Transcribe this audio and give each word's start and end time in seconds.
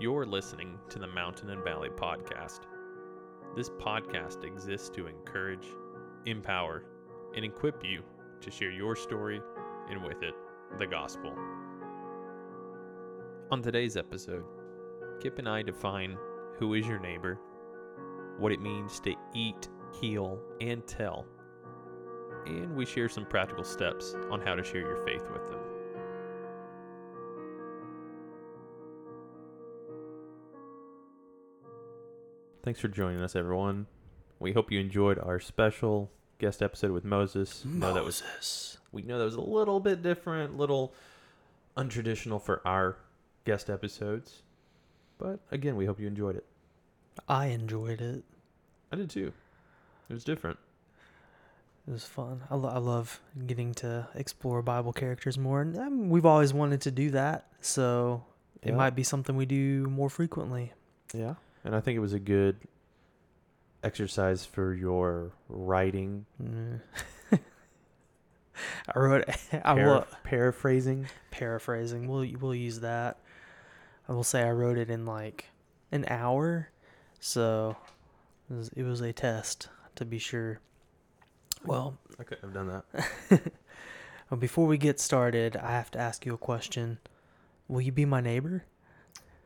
You're 0.00 0.26
listening 0.26 0.78
to 0.90 1.00
the 1.00 1.08
Mountain 1.08 1.50
and 1.50 1.64
Valley 1.64 1.88
Podcast. 1.88 2.60
This 3.56 3.68
podcast 3.68 4.44
exists 4.44 4.88
to 4.90 5.08
encourage, 5.08 5.66
empower, 6.24 6.84
and 7.34 7.44
equip 7.44 7.84
you 7.84 8.04
to 8.40 8.48
share 8.48 8.70
your 8.70 8.94
story 8.94 9.40
and 9.90 10.04
with 10.04 10.22
it, 10.22 10.34
the 10.78 10.86
gospel. 10.86 11.34
On 13.50 13.60
today's 13.60 13.96
episode, 13.96 14.44
Kip 15.20 15.40
and 15.40 15.48
I 15.48 15.62
define 15.62 16.16
who 16.60 16.74
is 16.74 16.86
your 16.86 17.00
neighbor, 17.00 17.40
what 18.38 18.52
it 18.52 18.60
means 18.60 19.00
to 19.00 19.16
eat, 19.34 19.68
heal, 20.00 20.38
and 20.60 20.86
tell, 20.86 21.26
and 22.46 22.76
we 22.76 22.86
share 22.86 23.08
some 23.08 23.26
practical 23.26 23.64
steps 23.64 24.14
on 24.30 24.40
how 24.42 24.54
to 24.54 24.62
share 24.62 24.82
your 24.82 25.04
faith 25.04 25.24
with 25.32 25.44
them. 25.48 25.58
Thanks 32.68 32.80
for 32.80 32.88
joining 32.88 33.22
us, 33.22 33.34
everyone. 33.34 33.86
We 34.40 34.52
hope 34.52 34.70
you 34.70 34.78
enjoyed 34.78 35.18
our 35.18 35.40
special 35.40 36.10
guest 36.38 36.60
episode 36.62 36.90
with 36.90 37.02
Moses. 37.02 37.64
Know 37.64 37.94
that 37.94 38.04
was 38.04 38.22
Moses. 38.22 38.76
we 38.92 39.00
know 39.00 39.16
that 39.18 39.24
was 39.24 39.36
a 39.36 39.40
little 39.40 39.80
bit 39.80 40.02
different, 40.02 40.52
a 40.52 40.56
little 40.58 40.92
untraditional 41.78 42.42
for 42.42 42.60
our 42.66 42.98
guest 43.46 43.70
episodes. 43.70 44.42
But 45.16 45.40
again, 45.50 45.76
we 45.76 45.86
hope 45.86 45.98
you 45.98 46.06
enjoyed 46.06 46.36
it. 46.36 46.44
I 47.26 47.46
enjoyed 47.46 48.02
it. 48.02 48.22
I 48.92 48.96
did 48.96 49.08
too. 49.08 49.32
It 50.10 50.12
was 50.12 50.22
different. 50.22 50.58
It 51.88 51.92
was 51.92 52.04
fun. 52.04 52.42
I, 52.50 52.56
lo- 52.56 52.68
I 52.68 52.78
love 52.80 53.18
getting 53.46 53.72
to 53.76 54.08
explore 54.14 54.60
Bible 54.60 54.92
characters 54.92 55.38
more, 55.38 55.62
and 55.62 55.74
um, 55.78 56.10
we've 56.10 56.26
always 56.26 56.52
wanted 56.52 56.82
to 56.82 56.90
do 56.90 57.12
that. 57.12 57.46
So 57.62 58.24
it 58.60 58.74
might 58.74 58.94
be 58.94 59.04
something 59.04 59.36
we 59.36 59.46
do 59.46 59.86
more 59.86 60.10
frequently. 60.10 60.74
Yeah. 61.14 61.36
And 61.68 61.76
I 61.76 61.80
think 61.80 61.96
it 61.96 62.00
was 62.00 62.14
a 62.14 62.18
good 62.18 62.56
exercise 63.84 64.46
for 64.46 64.72
your 64.72 65.32
writing, 65.50 66.24
Mm. 66.42 66.80
I 68.94 68.98
wrote. 68.98 69.24
I 69.64 69.74
will 69.74 70.06
paraphrasing. 70.24 71.08
paraphrasing. 71.30 72.08
We'll 72.08 72.26
we'll 72.40 72.54
use 72.54 72.80
that. 72.80 73.18
I 74.08 74.12
will 74.14 74.24
say 74.24 74.42
I 74.44 74.50
wrote 74.50 74.78
it 74.78 74.88
in 74.88 75.04
like 75.04 75.50
an 75.92 76.06
hour, 76.08 76.70
so 77.20 77.76
it 78.50 78.54
was, 78.54 78.68
it 78.70 78.82
was 78.84 79.02
a 79.02 79.12
test 79.12 79.68
to 79.96 80.06
be 80.06 80.18
sure. 80.18 80.60
Well, 81.66 81.98
I 82.18 82.22
couldn't 82.24 82.44
have 82.44 82.54
done 82.54 82.82
that. 83.28 83.42
Well, 84.30 84.40
before 84.40 84.66
we 84.66 84.78
get 84.78 85.00
started, 85.00 85.54
I 85.56 85.70
have 85.72 85.90
to 85.90 85.98
ask 85.98 86.24
you 86.24 86.32
a 86.32 86.38
question. 86.38 86.98
Will 87.66 87.82
you 87.82 87.92
be 87.92 88.04
my 88.06 88.20
neighbor? 88.22 88.64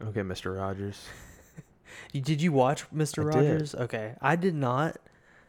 Okay, 0.03 0.21
Mr. 0.23 0.57
Rogers. 0.57 1.05
Did 2.13 2.41
you 2.43 2.53
watch 2.53 2.89
Mr. 2.91 3.21
I 3.29 3.41
did. 3.41 3.51
Rogers? 3.51 3.75
Okay, 3.75 4.15
I 4.21 4.37
did 4.37 4.55
not. 4.55 4.97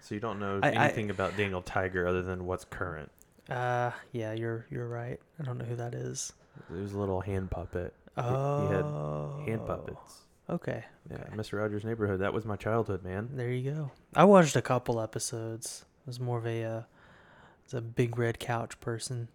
So 0.02 0.16
you 0.16 0.22
don't 0.22 0.40
know 0.40 0.60
I- 0.62 0.70
I- 0.70 0.86
anything 0.86 1.10
about 1.10 1.38
Daniel 1.38 1.62
Tiger 1.62 2.06
other 2.08 2.22
than 2.22 2.46
what's 2.46 2.66
current. 2.66 3.10
Uh, 3.50 3.92
yeah, 4.12 4.34
you're 4.34 4.66
you're 4.70 4.88
right. 4.88 5.20
I 5.40 5.44
don't 5.44 5.58
know 5.58 5.66
who 5.66 5.76
that 5.76 5.94
is. 5.94 6.34
It 6.70 6.80
was 6.82 6.94
a 6.94 7.00
little 7.00 7.22
hand 7.22 7.52
puppet. 7.52 7.94
Oh, 8.18 8.68
he 8.68 9.48
had 9.48 9.50
Hand 9.58 9.68
puppets. 9.68 10.20
Okay, 10.50 10.84
Yeah, 11.10 11.18
okay. 11.18 11.36
Mr. 11.36 11.58
Rogers' 11.60 11.84
Neighborhood. 11.86 12.20
That 12.20 12.34
was 12.34 12.46
my 12.46 12.56
childhood, 12.58 13.04
man. 13.04 13.30
there 13.34 13.50
you 13.50 13.72
go. 13.72 13.92
I 14.16 14.26
watched 14.26 14.56
a 14.58 14.62
couple 14.62 15.00
episodes. 15.02 15.86
I 16.06 16.10
was 16.10 16.20
more 16.20 16.38
of 16.38 16.46
a 16.46 16.64
uh, 16.64 16.82
was 17.66 17.74
a 17.74 17.82
big 17.82 18.18
red 18.18 18.40
couch 18.40 18.80
person. 18.82 19.30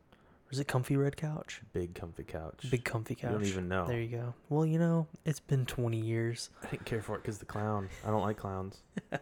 Is 0.51 0.59
it 0.59 0.67
comfy 0.67 0.97
red 0.97 1.17
couch? 1.17 1.61
Big 1.75 1.95
comfy 1.95 2.25
couch. 2.25 2.67
Big 2.71 2.85
comfy 2.85 3.15
couch. 3.15 3.31
You 3.33 3.39
don't 3.39 3.47
even 3.47 3.69
know. 3.69 3.87
There 3.87 4.01
you 4.01 4.09
go. 4.17 4.35
Well, 4.49 4.65
you 4.65 4.79
know, 4.79 5.07
it's 5.27 5.41
been 5.41 5.67
20 5.67 5.99
years. 6.01 6.49
I 6.63 6.71
didn't 6.71 6.87
care 6.87 7.03
for 7.03 7.17
it 7.17 7.23
because 7.23 7.39
the 7.39 7.45
clown. 7.45 7.89
I 8.05 8.09
don't 8.11 8.22
like 8.22 8.37
clowns. 8.39 8.83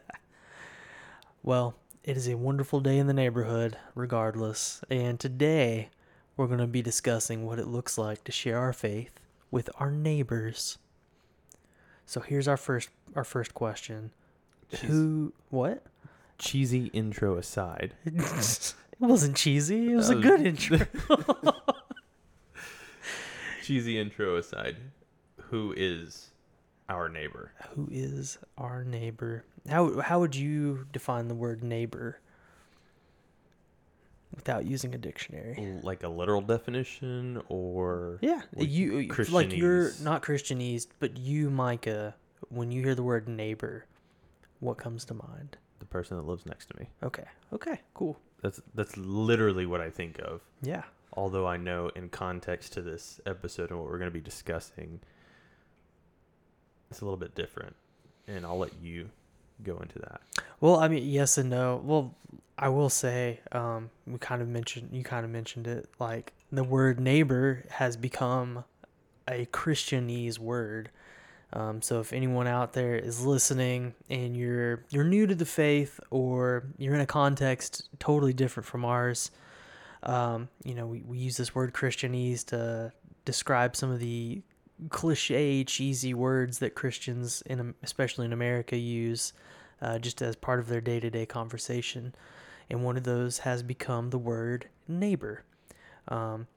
Well, 1.43 1.77
it 2.03 2.17
is 2.17 2.28
a 2.28 2.34
wonderful 2.37 2.81
day 2.81 2.99
in 2.99 3.06
the 3.06 3.12
neighborhood, 3.15 3.77
regardless. 3.95 4.83
And 4.91 5.21
today, 5.21 5.91
we're 6.37 6.49
going 6.49 6.59
to 6.59 6.67
be 6.67 6.83
discussing 6.83 7.47
what 7.47 7.61
it 7.61 7.69
looks 7.69 7.97
like 7.97 8.25
to 8.25 8.33
share 8.33 8.59
our 8.59 8.73
faith 8.73 9.21
with 9.53 9.71
our 9.77 9.91
neighbors. 9.91 10.79
So 12.05 12.21
here's 12.21 12.49
our 12.49 12.56
first 12.56 12.89
our 13.15 13.23
first 13.25 13.55
question. 13.55 14.11
Cheese- 14.73 14.81
Who 14.91 15.33
what? 15.50 15.84
cheesy 16.39 16.87
intro 16.87 17.37
aside, 17.37 17.95
it 19.01 19.05
wasn't 19.07 19.37
cheesy. 19.37 19.93
It 19.93 19.97
was 19.97 20.11
a 20.11 20.15
good 20.17 20.41
intro. 20.47 20.79
cheesy 23.62 23.99
intro 23.99 24.37
aside, 24.37 24.77
who 25.51 25.75
is 25.77 26.31
our 26.89 27.09
neighbor? 27.09 27.53
Who 27.75 27.89
is 27.91 28.39
our 28.56 28.85
neighbor? 28.85 29.45
How 29.69 30.01
how 30.01 30.21
would 30.21 30.37
you 30.37 30.87
define 30.93 31.29
the 31.29 31.35
word 31.35 31.62
neighbor 31.65 32.21
without 34.35 34.65
using 34.67 34.95
a 34.95 34.99
dictionary? 34.99 35.79
Like 35.83 36.03
a 36.03 36.09
literal 36.09 36.41
definition 36.41 37.43
or 37.49 38.19
Yeah, 38.21 38.43
you- 38.56 39.09
like 39.31 39.53
you're 39.53 39.93
not 40.03 40.23
Christianese, 40.23 40.87
but 41.01 41.17
you, 41.17 41.51
Micah, 41.51 42.15
when 42.49 42.71
you 42.71 42.83
hear 42.83 42.95
the 42.95 43.03
word 43.03 43.29
neighbor, 43.29 43.87
what 44.61 44.79
comes 44.79 45.05
to 45.06 45.15
mind? 45.15 45.56
the 45.79 45.85
person 45.85 46.17
that 46.17 46.23
lives 46.23 46.47
next 46.47 46.71
to 46.71 46.79
me? 46.81 46.89
Okay, 47.03 47.25
okay, 47.53 47.81
cool. 47.93 48.19
That's 48.47 48.61
that's 48.77 48.97
literally 48.97 49.67
what 49.67 49.81
I 49.81 49.91
think 49.91 50.21
of. 50.21 50.41
Yeah, 50.62 50.84
Although 51.12 51.49
I 51.49 51.57
know 51.57 51.91
in 51.97 52.11
context 52.11 52.75
to 52.75 52.81
this 52.81 53.21
episode 53.27 53.71
and 53.71 53.81
what 53.81 53.89
we're 53.89 53.99
going 53.99 54.11
to 54.11 54.15
be 54.15 54.21
discussing, 54.21 55.01
it's 56.89 57.01
a 57.01 57.05
little 57.05 57.19
bit 57.19 57.35
different, 57.35 57.75
and 58.29 58.47
I'll 58.47 58.59
let 58.59 58.71
you 58.81 59.11
go 59.65 59.79
into 59.79 59.99
that. 59.99 60.21
Well, 60.61 60.77
I 60.77 60.87
mean, 60.87 61.09
yes 61.09 61.39
and 61.39 61.51
no. 61.51 61.83
Well, 61.83 62.15
I 62.56 62.69
will 62.69 62.89
say, 62.89 63.41
um, 63.51 63.91
we 64.06 64.17
kind 64.21 64.41
of 64.41 64.47
mentioned, 64.47 64.91
you 64.93 65.03
kind 65.03 65.25
of 65.25 65.33
mentioned 65.33 65.67
it, 65.67 65.89
like 65.99 66.33
the 66.53 66.62
word 66.62 67.01
neighbor 67.01 67.65
has 67.71 67.97
become 67.97 68.62
a 69.27 69.47
Christianese 69.47 70.39
word. 70.39 70.91
Um, 71.56 71.81
so 71.81 72.00
if 72.00 72.12
anyone 72.12 72.47
out 72.47 72.75
there 72.75 72.97
is 72.97 73.25
listening 73.25 73.94
and 74.11 74.37
you're 74.37 74.84
you're 74.91 75.05
new 75.05 75.27
to 75.27 75.34
the 75.34 75.47
faith 75.47 75.99
or 76.11 76.65
you're 76.77 76.94
in 76.94 77.00
a 77.00 77.06
context 77.06 77.89
totally 77.99 78.34
different 78.34 78.67
from 78.67 78.84
ours, 78.84 79.31
um, 80.03 80.50
you 80.65 80.75
know, 80.75 80.87
we, 80.87 81.00
we 81.00 81.17
use 81.17 81.39
this 81.39 81.55
word 81.55 81.72
Christianese 81.72 82.44
to 82.47 82.93
describe 83.25 83.75
some 83.75 83.91
of 83.91 84.00
the 84.00 84.43
cliche, 84.91 85.65
cheesy 85.65 86.12
words 86.12 86.59
that 86.59 86.75
Christians, 86.75 87.43
in 87.47 87.75
especially 87.83 88.27
in 88.27 88.34
America, 88.34 88.77
use 88.77 89.33
uh, 89.81 89.99
just 89.99 90.21
as 90.21 90.37
part 90.37 90.61
of 90.61 90.69
their 90.69 90.83
day 90.83 91.00
to 91.00 91.09
day 91.09 91.25
conversation. 91.25 92.15
And 92.69 92.84
one 92.84 92.99
of 92.99 93.05
those 93.05 93.38
has 93.38 93.62
become 93.62 94.11
the 94.11 94.19
word 94.19 94.69
neighbor. 94.87 95.43
Um, 96.09 96.49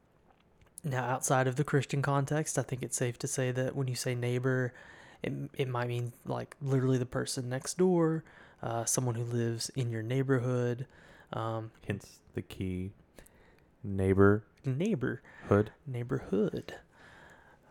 now, 0.84 1.04
outside 1.04 1.48
of 1.48 1.56
the 1.56 1.64
Christian 1.64 2.02
context, 2.02 2.58
I 2.58 2.62
think 2.62 2.84
it's 2.84 2.96
safe 2.96 3.20
to 3.20 3.28
say 3.28 3.52
that 3.52 3.76
when 3.76 3.88
you 3.88 3.96
say 3.96 4.16
neighbor, 4.16 4.74
it, 5.22 5.34
it 5.58 5.68
might 5.68 5.88
mean 5.88 6.14
like 6.26 6.56
literally 6.62 6.98
the 6.98 7.06
person 7.06 7.50
next 7.50 7.78
door, 7.78 8.24
uh, 8.64 8.86
someone 8.86 9.16
who 9.16 9.24
lives 9.24 9.70
in 9.76 9.92
your 9.92 10.04
neighborhood. 10.04 10.86
Um, 11.34 11.72
Hence 11.86 12.20
the 12.34 12.42
key 12.42 12.92
neighbor, 13.84 14.44
neighborhood. 14.64 15.72
Neighborhood. 15.86 16.76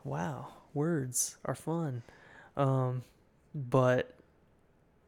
Wow, 0.05 0.49
words 0.75 1.39
are 1.45 1.55
fun. 1.55 2.03
Um, 2.57 3.05
but 3.55 4.15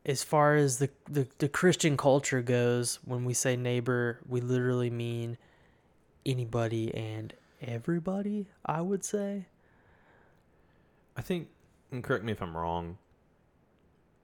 as 0.07 0.23
far 0.23 0.57
as 0.57 0.79
the, 0.79 0.89
the, 1.09 1.29
the 1.39 1.49
Christian 1.49 1.97
culture 1.97 2.41
goes, 2.41 2.99
when 3.05 3.25
we 3.25 3.35
say 3.35 3.57
neighbor, 3.57 4.21
we 4.27 4.41
literally 4.41 4.91
mean 4.91 5.37
anybody 6.25 6.95
and 6.95 7.35
everybody, 7.61 8.49
I 8.65 8.81
would 8.81 9.05
say. 9.05 9.47
I 11.17 11.23
think, 11.23 11.49
and 11.91 12.03
correct 12.03 12.25
me 12.25 12.33
if 12.33 12.41
I'm 12.43 12.57
wrong, 12.57 12.99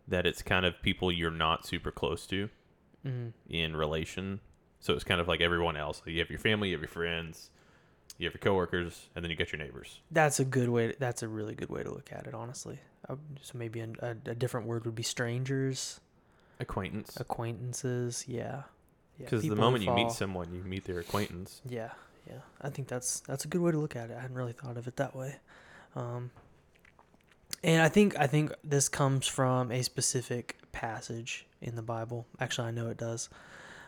that 0.08 0.24
it's 0.26 0.42
kind 0.42 0.64
of 0.64 0.80
people 0.82 1.10
you're 1.10 1.30
not 1.30 1.66
super 1.66 1.90
close 1.90 2.26
to 2.28 2.48
Mm. 3.04 3.32
in 3.48 3.76
relation. 3.76 4.40
So 4.80 4.92
it's 4.94 5.04
kind 5.04 5.20
of 5.20 5.28
like 5.28 5.40
everyone 5.40 5.76
else. 5.76 6.02
You 6.06 6.18
have 6.20 6.30
your 6.30 6.38
family, 6.38 6.68
you 6.70 6.74
have 6.74 6.80
your 6.82 6.88
friends, 6.88 7.50
you 8.18 8.26
have 8.26 8.34
your 8.34 8.40
coworkers, 8.40 9.08
and 9.14 9.24
then 9.24 9.30
you 9.30 9.36
get 9.36 9.52
your 9.52 9.58
neighbors. 9.60 10.00
That's 10.10 10.40
a 10.40 10.44
good 10.44 10.68
way. 10.68 10.94
that's 10.98 11.22
a 11.22 11.28
really 11.28 11.54
good 11.54 11.68
way 11.70 11.82
to 11.82 11.90
look 11.90 12.12
at 12.12 12.26
it, 12.26 12.34
honestly. 12.34 12.78
Uh, 13.08 13.16
so 13.42 13.58
maybe 13.58 13.80
a, 13.80 13.88
a, 14.00 14.10
a 14.30 14.34
different 14.34 14.66
word 14.66 14.84
would 14.84 14.94
be 14.96 15.02
strangers, 15.04 16.00
Acquaintance. 16.58 17.16
acquaintances. 17.18 18.24
Yeah. 18.26 18.62
Yeah, 19.18 19.24
Because 19.24 19.42
the 19.42 19.54
moment 19.56 19.84
you 19.84 19.92
meet 19.92 20.10
someone, 20.10 20.52
you 20.52 20.62
meet 20.62 20.84
their 20.84 20.98
acquaintance. 20.98 21.60
Yeah, 21.68 21.90
yeah. 22.26 22.40
I 22.60 22.70
think 22.70 22.88
that's 22.88 23.20
that's 23.20 23.44
a 23.44 23.48
good 23.48 23.60
way 23.60 23.72
to 23.72 23.78
look 23.78 23.96
at 23.96 24.10
it. 24.10 24.16
I 24.16 24.20
hadn't 24.20 24.36
really 24.36 24.52
thought 24.52 24.76
of 24.76 24.86
it 24.86 24.96
that 24.96 25.14
way. 25.14 25.36
Um, 25.94 26.30
and 27.62 27.82
I 27.82 27.88
think 27.88 28.18
I 28.18 28.26
think 28.26 28.52
this 28.62 28.88
comes 28.88 29.26
from 29.26 29.70
a 29.70 29.82
specific 29.82 30.56
passage 30.72 31.46
in 31.60 31.76
the 31.76 31.82
Bible. 31.82 32.26
Actually, 32.40 32.68
I 32.68 32.70
know 32.72 32.88
it 32.88 32.98
does. 32.98 33.28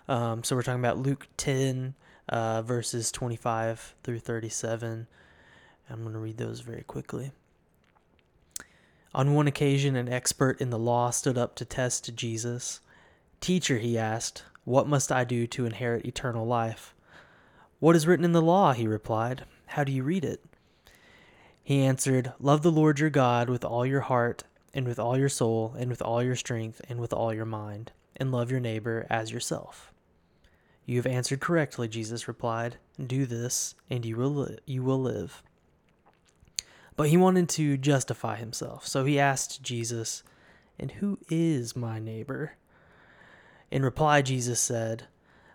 Um, 0.08 0.42
so 0.42 0.56
we're 0.56 0.62
talking 0.62 0.80
about 0.80 0.98
Luke 0.98 1.28
ten, 1.36 1.94
uh, 2.28 2.62
verses 2.62 3.12
twenty 3.12 3.36
five 3.36 3.94
through 4.02 4.20
thirty 4.20 4.48
seven. 4.48 5.06
I'm 5.90 6.02
going 6.02 6.12
to 6.12 6.18
read 6.18 6.36
those 6.36 6.60
very 6.60 6.82
quickly. 6.82 7.32
On 9.14 9.32
one 9.32 9.46
occasion, 9.46 9.96
an 9.96 10.08
expert 10.08 10.60
in 10.60 10.68
the 10.68 10.78
law 10.78 11.08
stood 11.10 11.38
up 11.38 11.54
to 11.56 11.64
test 11.64 12.14
Jesus. 12.14 12.80
Teacher, 13.40 13.78
he 13.78 13.96
asked, 13.96 14.44
what 14.64 14.86
must 14.86 15.10
I 15.10 15.24
do 15.24 15.46
to 15.46 15.64
inherit 15.64 16.04
eternal 16.04 16.46
life? 16.46 16.94
What 17.80 17.94
is 17.94 18.06
written 18.06 18.24
in 18.24 18.32
the 18.32 18.42
law? 18.42 18.72
He 18.72 18.86
replied. 18.86 19.44
How 19.66 19.84
do 19.84 19.92
you 19.92 20.02
read 20.02 20.24
it? 20.24 20.42
He 21.62 21.82
answered, 21.82 22.32
Love 22.40 22.62
the 22.62 22.72
Lord 22.72 22.98
your 22.98 23.10
God 23.10 23.48
with 23.48 23.64
all 23.64 23.86
your 23.86 24.00
heart, 24.00 24.44
and 24.74 24.86
with 24.86 24.98
all 24.98 25.16
your 25.16 25.28
soul, 25.28 25.74
and 25.78 25.90
with 25.90 26.02
all 26.02 26.22
your 26.22 26.34
strength, 26.34 26.80
and 26.88 26.98
with 26.98 27.12
all 27.12 27.32
your 27.32 27.44
mind, 27.44 27.92
and 28.16 28.32
love 28.32 28.50
your 28.50 28.58
neighbor 28.58 29.06
as 29.08 29.30
yourself. 29.30 29.92
You 30.86 30.96
have 30.96 31.06
answered 31.06 31.40
correctly, 31.40 31.86
Jesus 31.86 32.26
replied. 32.26 32.78
Do 33.04 33.26
this, 33.26 33.74
and 33.90 34.04
you 34.04 34.16
will, 34.16 34.34
li- 34.34 34.58
you 34.64 34.82
will 34.82 35.00
live. 35.00 35.42
But 36.96 37.10
he 37.10 37.16
wanted 37.16 37.48
to 37.50 37.76
justify 37.76 38.36
himself, 38.36 38.86
so 38.86 39.04
he 39.04 39.20
asked 39.20 39.62
Jesus, 39.62 40.24
And 40.78 40.92
who 40.92 41.18
is 41.28 41.76
my 41.76 41.98
neighbor? 41.98 42.54
In 43.70 43.84
reply, 43.84 44.22
Jesus 44.22 44.58
said, 44.58 45.04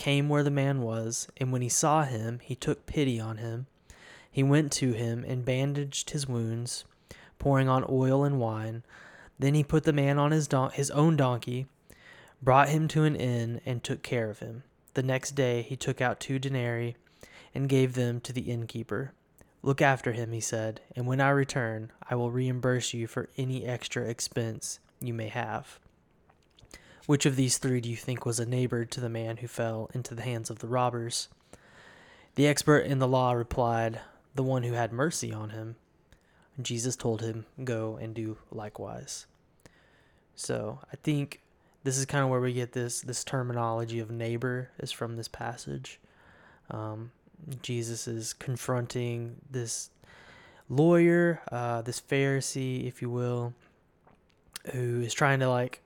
came 0.00 0.30
where 0.30 0.42
the 0.42 0.50
man 0.50 0.80
was, 0.80 1.28
and 1.36 1.52
when 1.52 1.60
he 1.60 1.68
saw 1.68 2.04
him, 2.04 2.40
he 2.42 2.54
took 2.54 2.86
pity 2.86 3.20
on 3.20 3.36
him. 3.36 3.66
He 4.30 4.42
went 4.42 4.72
to 4.72 4.92
him 4.92 5.26
and 5.28 5.44
bandaged 5.44 6.08
his 6.08 6.26
wounds, 6.26 6.86
pouring 7.38 7.68
on 7.68 7.84
oil 7.86 8.24
and 8.24 8.40
wine. 8.40 8.82
Then 9.38 9.52
he 9.52 9.62
put 9.62 9.84
the 9.84 9.92
man 9.92 10.18
on 10.18 10.30
his, 10.30 10.48
don- 10.48 10.70
his 10.70 10.90
own 10.92 11.18
donkey, 11.18 11.66
brought 12.40 12.70
him 12.70 12.88
to 12.88 13.04
an 13.04 13.14
inn, 13.14 13.60
and 13.66 13.84
took 13.84 14.02
care 14.02 14.30
of 14.30 14.38
him. 14.38 14.62
The 14.94 15.02
next 15.02 15.32
day 15.32 15.60
he 15.60 15.76
took 15.76 16.00
out 16.00 16.18
two 16.18 16.38
denarii 16.38 16.96
and 17.54 17.68
gave 17.68 17.92
them 17.92 18.22
to 18.22 18.32
the 18.32 18.50
innkeeper. 18.50 19.12
Look 19.62 19.82
after 19.82 20.12
him, 20.12 20.32
he 20.32 20.40
said, 20.40 20.80
and 20.96 21.06
when 21.06 21.20
I 21.20 21.28
return, 21.28 21.92
I 22.08 22.14
will 22.14 22.30
reimburse 22.30 22.94
you 22.94 23.06
for 23.06 23.28
any 23.36 23.66
extra 23.66 24.04
expense 24.04 24.78
you 24.98 25.12
may 25.12 25.28
have. 25.28 25.78
Which 27.10 27.26
of 27.26 27.34
these 27.34 27.58
three 27.58 27.80
do 27.80 27.90
you 27.90 27.96
think 27.96 28.24
was 28.24 28.38
a 28.38 28.46
neighbor 28.46 28.84
to 28.84 29.00
the 29.00 29.08
man 29.08 29.38
who 29.38 29.48
fell 29.48 29.90
into 29.92 30.14
the 30.14 30.22
hands 30.22 30.48
of 30.48 30.60
the 30.60 30.68
robbers? 30.68 31.26
The 32.36 32.46
expert 32.46 32.86
in 32.86 33.00
the 33.00 33.08
law 33.08 33.32
replied, 33.32 34.00
The 34.36 34.44
one 34.44 34.62
who 34.62 34.74
had 34.74 34.92
mercy 34.92 35.32
on 35.32 35.50
him. 35.50 35.74
Jesus 36.62 36.94
told 36.94 37.20
him, 37.20 37.46
Go 37.64 37.96
and 37.96 38.14
do 38.14 38.38
likewise. 38.52 39.26
So 40.36 40.78
I 40.92 40.94
think 41.02 41.40
this 41.82 41.98
is 41.98 42.06
kind 42.06 42.22
of 42.22 42.30
where 42.30 42.38
we 42.38 42.52
get 42.52 42.74
this 42.74 43.00
this 43.00 43.24
terminology 43.24 43.98
of 43.98 44.12
neighbor 44.12 44.70
is 44.78 44.92
from 44.92 45.16
this 45.16 45.26
passage. 45.26 45.98
Um, 46.70 47.10
Jesus 47.60 48.06
is 48.06 48.32
confronting 48.32 49.34
this 49.50 49.90
lawyer, 50.68 51.42
uh, 51.50 51.82
this 51.82 52.00
Pharisee, 52.00 52.86
if 52.86 53.02
you 53.02 53.10
will, 53.10 53.52
who 54.70 55.00
is 55.00 55.12
trying 55.12 55.40
to 55.40 55.50
like 55.50 55.82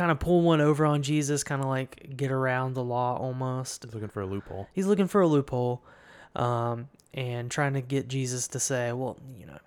kind 0.00 0.10
of 0.10 0.18
pull 0.18 0.40
one 0.40 0.62
over 0.62 0.86
on 0.86 1.02
Jesus, 1.02 1.44
kind 1.44 1.60
of 1.60 1.68
like 1.68 2.16
get 2.16 2.32
around 2.32 2.72
the 2.72 2.82
law 2.82 3.18
almost. 3.18 3.84
He's 3.84 3.92
looking 3.92 4.08
for 4.08 4.22
a 4.22 4.26
loophole. 4.26 4.66
He's 4.72 4.86
looking 4.86 5.06
for 5.06 5.20
a 5.20 5.26
loophole 5.26 5.82
um, 6.34 6.88
and 7.12 7.50
trying 7.50 7.74
to 7.74 7.82
get 7.82 8.08
Jesus 8.08 8.48
to 8.48 8.60
say, 8.60 8.92
well, 8.92 9.18
you 9.38 9.44
know, 9.44 9.58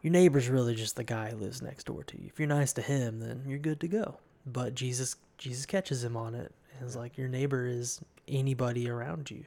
your 0.00 0.12
neighbor's 0.12 0.48
really 0.48 0.76
just 0.76 0.94
the 0.94 1.02
guy 1.02 1.30
who 1.30 1.38
lives 1.38 1.60
next 1.60 1.86
door 1.86 2.04
to 2.04 2.16
you. 2.16 2.28
If 2.28 2.38
you're 2.38 2.46
nice 2.46 2.72
to 2.74 2.82
him, 2.82 3.18
then 3.18 3.42
you're 3.48 3.58
good 3.58 3.80
to 3.80 3.88
go. 3.88 4.18
But 4.46 4.76
Jesus, 4.76 5.16
Jesus 5.38 5.66
catches 5.66 6.04
him 6.04 6.16
on 6.16 6.36
it 6.36 6.54
and 6.78 6.88
is 6.88 6.94
like, 6.94 7.18
your 7.18 7.26
neighbor 7.26 7.66
is 7.66 8.00
anybody 8.28 8.88
around 8.88 9.28
you 9.28 9.44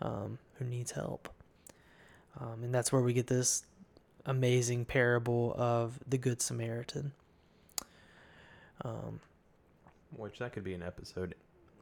um, 0.00 0.38
who 0.60 0.64
needs 0.64 0.92
help. 0.92 1.28
Um, 2.38 2.62
and 2.62 2.72
that's 2.72 2.92
where 2.92 3.02
we 3.02 3.14
get 3.14 3.26
this 3.26 3.64
amazing 4.26 4.84
parable 4.84 5.56
of 5.58 5.98
the 6.06 6.18
Good 6.18 6.40
Samaritan. 6.40 7.10
Um, 8.84 9.18
Which 10.16 10.38
that 10.38 10.52
could 10.52 10.64
be 10.64 10.74
an 10.74 10.82
episode 10.82 11.34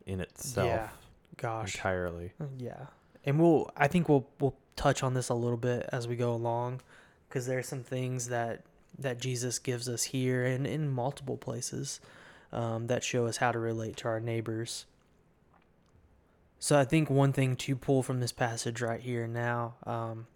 in 0.06 0.20
itself 0.20 0.66
Yeah. 0.66 0.88
gosh, 1.36 1.75
entirely. 1.75 2.32
Yeah, 2.58 2.86
and 3.25 3.40
we'll. 3.40 3.70
I 3.76 3.88
think 3.88 4.08
we'll 4.08 4.26
we'll 4.40 4.56
touch 4.76 5.02
on 5.02 5.14
this 5.14 5.28
a 5.28 5.34
little 5.34 5.56
bit 5.56 5.88
as 5.92 6.06
we 6.06 6.16
go 6.16 6.32
along, 6.32 6.80
because 7.28 7.46
there 7.46 7.58
are 7.58 7.62
some 7.62 7.82
things 7.82 8.28
that 8.28 8.64
that 8.98 9.20
Jesus 9.20 9.58
gives 9.58 9.88
us 9.88 10.04
here 10.04 10.44
and 10.44 10.66
in 10.66 10.88
multiple 10.88 11.36
places 11.36 12.00
um, 12.52 12.86
that 12.88 13.04
show 13.04 13.26
us 13.26 13.36
how 13.36 13.52
to 13.52 13.58
relate 13.58 13.96
to 13.98 14.08
our 14.08 14.20
neighbors. 14.20 14.86
So 16.58 16.78
I 16.78 16.84
think 16.84 17.08
one 17.08 17.32
thing 17.32 17.54
to 17.56 17.76
pull 17.76 18.02
from 18.02 18.19
this 18.19 18.32
passage 18.32 18.80
right 18.80 19.00
here 19.00 19.28
now, 19.28 19.75
um, 19.86 20.26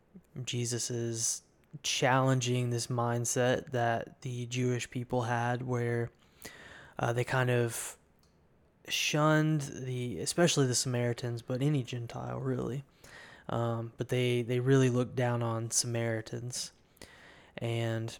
Jesus 0.44 0.91
is 0.91 1.43
challenging 1.83 2.71
this 2.71 2.87
mindset 2.87 3.71
that 3.73 4.21
the 4.21 4.47
Jewish 4.47 4.89
people 4.91 5.23
had, 5.23 5.62
where 5.62 6.11
uh, 7.03 7.13
they 7.13 7.25
kind 7.25 7.51
of 7.51 7.97
shunned 8.89 9.63
the 9.63 10.21
especially 10.21 10.69
the 10.69 10.75
Samaritans, 10.75 11.43
but 11.43 11.61
any 11.61 11.83
Gentile 11.83 12.39
really. 12.39 12.85
Um, 13.49 13.93
but 13.99 14.09
they 14.09 14.43
they 14.43 14.61
really 14.61 14.89
looked 14.89 15.17
down 15.17 15.43
on 15.43 15.73
Samaritans, 15.73 16.71
and 17.59 18.17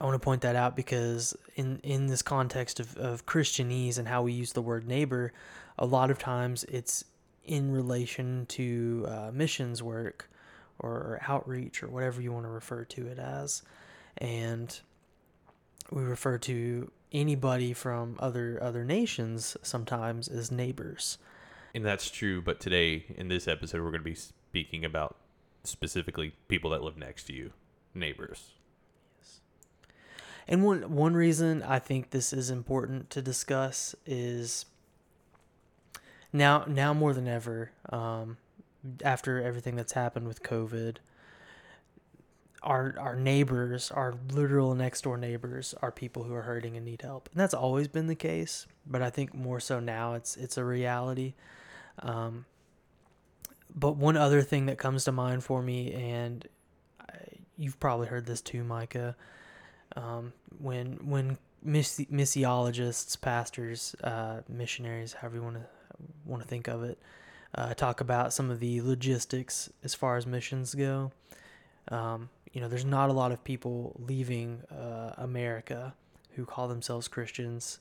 I 0.00 0.04
want 0.04 0.20
to 0.20 0.24
point 0.24 0.42
that 0.42 0.56
out 0.56 0.74
because 0.74 1.36
in 1.54 1.78
in 1.84 2.08
this 2.08 2.22
context 2.22 2.80
of 2.80 2.96
of 2.96 3.24
Christianese 3.24 3.98
and 3.98 4.08
how 4.08 4.22
we 4.22 4.32
use 4.32 4.52
the 4.52 4.62
word 4.62 4.88
neighbor, 4.88 5.32
a 5.78 5.86
lot 5.86 6.10
of 6.10 6.18
times 6.18 6.64
it's 6.64 7.04
in 7.44 7.70
relation 7.70 8.46
to 8.46 9.06
uh, 9.08 9.30
missions 9.32 9.80
work 9.80 10.28
or, 10.80 10.90
or 10.90 11.20
outreach 11.28 11.84
or 11.84 11.88
whatever 11.88 12.20
you 12.20 12.32
want 12.32 12.46
to 12.46 12.50
refer 12.50 12.84
to 12.86 13.06
it 13.06 13.20
as, 13.20 13.62
and 14.18 14.80
we 15.92 16.02
refer 16.02 16.36
to 16.38 16.90
anybody 17.14 17.72
from 17.72 18.16
other 18.18 18.58
other 18.60 18.84
nations 18.84 19.56
sometimes 19.62 20.28
as 20.28 20.50
neighbors. 20.50 21.16
And 21.74 21.84
that's 21.84 22.10
true, 22.10 22.42
but 22.42 22.60
today 22.60 23.06
in 23.16 23.28
this 23.28 23.48
episode 23.48 23.78
we're 23.82 23.90
going 23.90 24.00
to 24.00 24.04
be 24.04 24.14
speaking 24.14 24.84
about 24.84 25.16
specifically 25.62 26.34
people 26.48 26.70
that 26.70 26.82
live 26.82 26.96
next 26.98 27.24
to 27.24 27.32
you, 27.32 27.52
neighbors. 27.94 28.52
Yes. 29.18 29.40
And 30.46 30.64
one 30.64 30.94
one 30.94 31.14
reason 31.14 31.62
I 31.62 31.78
think 31.78 32.10
this 32.10 32.32
is 32.32 32.50
important 32.50 33.10
to 33.10 33.22
discuss 33.22 33.94
is 34.04 34.66
now 36.32 36.64
now 36.66 36.92
more 36.92 37.14
than 37.14 37.28
ever, 37.28 37.70
um, 37.90 38.36
after 39.04 39.40
everything 39.40 39.76
that's 39.76 39.92
happened 39.92 40.26
with 40.26 40.42
COVID, 40.42 40.96
our 42.64 42.94
our 42.98 43.14
neighbors, 43.14 43.90
our 43.90 44.14
literal 44.32 44.74
next 44.74 45.02
door 45.02 45.16
neighbors, 45.16 45.74
are 45.82 45.92
people 45.92 46.24
who 46.24 46.34
are 46.34 46.42
hurting 46.42 46.76
and 46.76 46.84
need 46.84 47.02
help, 47.02 47.28
and 47.32 47.40
that's 47.40 47.54
always 47.54 47.86
been 47.86 48.06
the 48.06 48.14
case. 48.14 48.66
But 48.86 49.02
I 49.02 49.10
think 49.10 49.34
more 49.34 49.60
so 49.60 49.78
now, 49.80 50.14
it's 50.14 50.36
it's 50.36 50.58
a 50.58 50.64
reality. 50.64 51.34
Um, 52.00 52.46
but 53.74 53.96
one 53.96 54.16
other 54.16 54.42
thing 54.42 54.66
that 54.66 54.78
comes 54.78 55.04
to 55.04 55.12
mind 55.12 55.44
for 55.44 55.62
me, 55.62 55.92
and 55.92 56.46
I, 57.00 57.14
you've 57.56 57.78
probably 57.78 58.06
heard 58.08 58.26
this 58.26 58.40
too, 58.40 58.64
Micah, 58.64 59.16
um, 59.96 60.32
when 60.58 60.98
when 61.04 61.38
miss- 61.62 62.00
missiologists, 62.10 63.20
pastors, 63.20 63.94
uh, 64.02 64.40
missionaries, 64.48 65.14
however 65.14 65.36
you 65.36 65.42
want 65.42 65.56
to 65.56 65.66
want 66.24 66.42
to 66.42 66.48
think 66.48 66.68
of 66.68 66.82
it, 66.82 66.98
uh, 67.54 67.74
talk 67.74 68.00
about 68.00 68.32
some 68.32 68.50
of 68.50 68.60
the 68.60 68.80
logistics 68.80 69.70
as 69.82 69.94
far 69.94 70.16
as 70.16 70.26
missions 70.26 70.74
go. 70.74 71.12
Um, 71.88 72.30
you 72.54 72.60
know, 72.60 72.68
there's 72.68 72.84
not 72.84 73.10
a 73.10 73.12
lot 73.12 73.32
of 73.32 73.42
people 73.42 73.96
leaving 73.98 74.62
uh, 74.70 75.12
America 75.18 75.92
who 76.36 76.46
call 76.46 76.68
themselves 76.68 77.08
Christians 77.08 77.80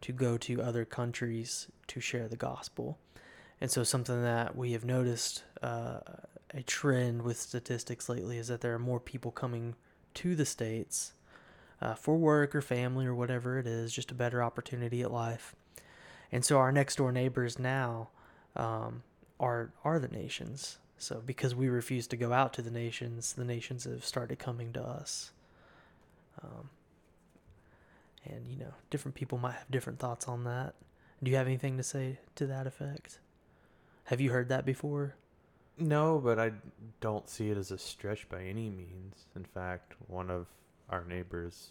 to 0.00 0.12
go 0.12 0.38
to 0.38 0.62
other 0.62 0.84
countries 0.84 1.66
to 1.88 2.00
share 2.00 2.28
the 2.28 2.36
gospel. 2.36 2.98
And 3.60 3.68
so, 3.68 3.82
something 3.82 4.22
that 4.22 4.56
we 4.56 4.72
have 4.72 4.84
noticed 4.84 5.42
uh, 5.60 5.98
a 6.54 6.62
trend 6.62 7.22
with 7.22 7.36
statistics 7.36 8.08
lately 8.08 8.38
is 8.38 8.46
that 8.46 8.60
there 8.60 8.74
are 8.74 8.78
more 8.78 9.00
people 9.00 9.32
coming 9.32 9.74
to 10.14 10.36
the 10.36 10.46
States 10.46 11.14
uh, 11.80 11.94
for 11.94 12.16
work 12.16 12.54
or 12.54 12.62
family 12.62 13.06
or 13.06 13.14
whatever 13.16 13.58
it 13.58 13.66
is, 13.66 13.92
just 13.92 14.12
a 14.12 14.14
better 14.14 14.40
opportunity 14.40 15.02
at 15.02 15.10
life. 15.10 15.56
And 16.30 16.44
so, 16.44 16.58
our 16.58 16.70
next 16.70 16.96
door 16.96 17.10
neighbors 17.10 17.58
now 17.58 18.10
um, 18.54 19.02
are, 19.40 19.72
are 19.84 19.98
the 19.98 20.08
nations. 20.08 20.78
So, 21.02 21.20
because 21.26 21.52
we 21.52 21.68
refuse 21.68 22.06
to 22.08 22.16
go 22.16 22.32
out 22.32 22.52
to 22.52 22.62
the 22.62 22.70
nations, 22.70 23.32
the 23.32 23.44
nations 23.44 23.82
have 23.84 24.04
started 24.04 24.38
coming 24.38 24.72
to 24.74 24.80
us. 24.82 25.32
Um, 26.42 26.70
And, 28.24 28.46
you 28.46 28.56
know, 28.56 28.74
different 28.88 29.16
people 29.16 29.36
might 29.36 29.54
have 29.54 29.68
different 29.68 29.98
thoughts 29.98 30.28
on 30.28 30.44
that. 30.44 30.74
Do 31.20 31.28
you 31.32 31.36
have 31.36 31.48
anything 31.48 31.76
to 31.76 31.82
say 31.82 32.20
to 32.36 32.46
that 32.46 32.68
effect? 32.68 33.18
Have 34.04 34.20
you 34.20 34.30
heard 34.30 34.48
that 34.48 34.64
before? 34.64 35.16
No, 35.76 36.20
but 36.22 36.38
I 36.38 36.52
don't 37.00 37.28
see 37.28 37.50
it 37.50 37.56
as 37.58 37.72
a 37.72 37.78
stretch 37.78 38.28
by 38.28 38.42
any 38.44 38.70
means. 38.70 39.26
In 39.34 39.44
fact, 39.44 39.94
one 40.06 40.30
of 40.30 40.46
our 40.88 41.04
neighbors 41.04 41.70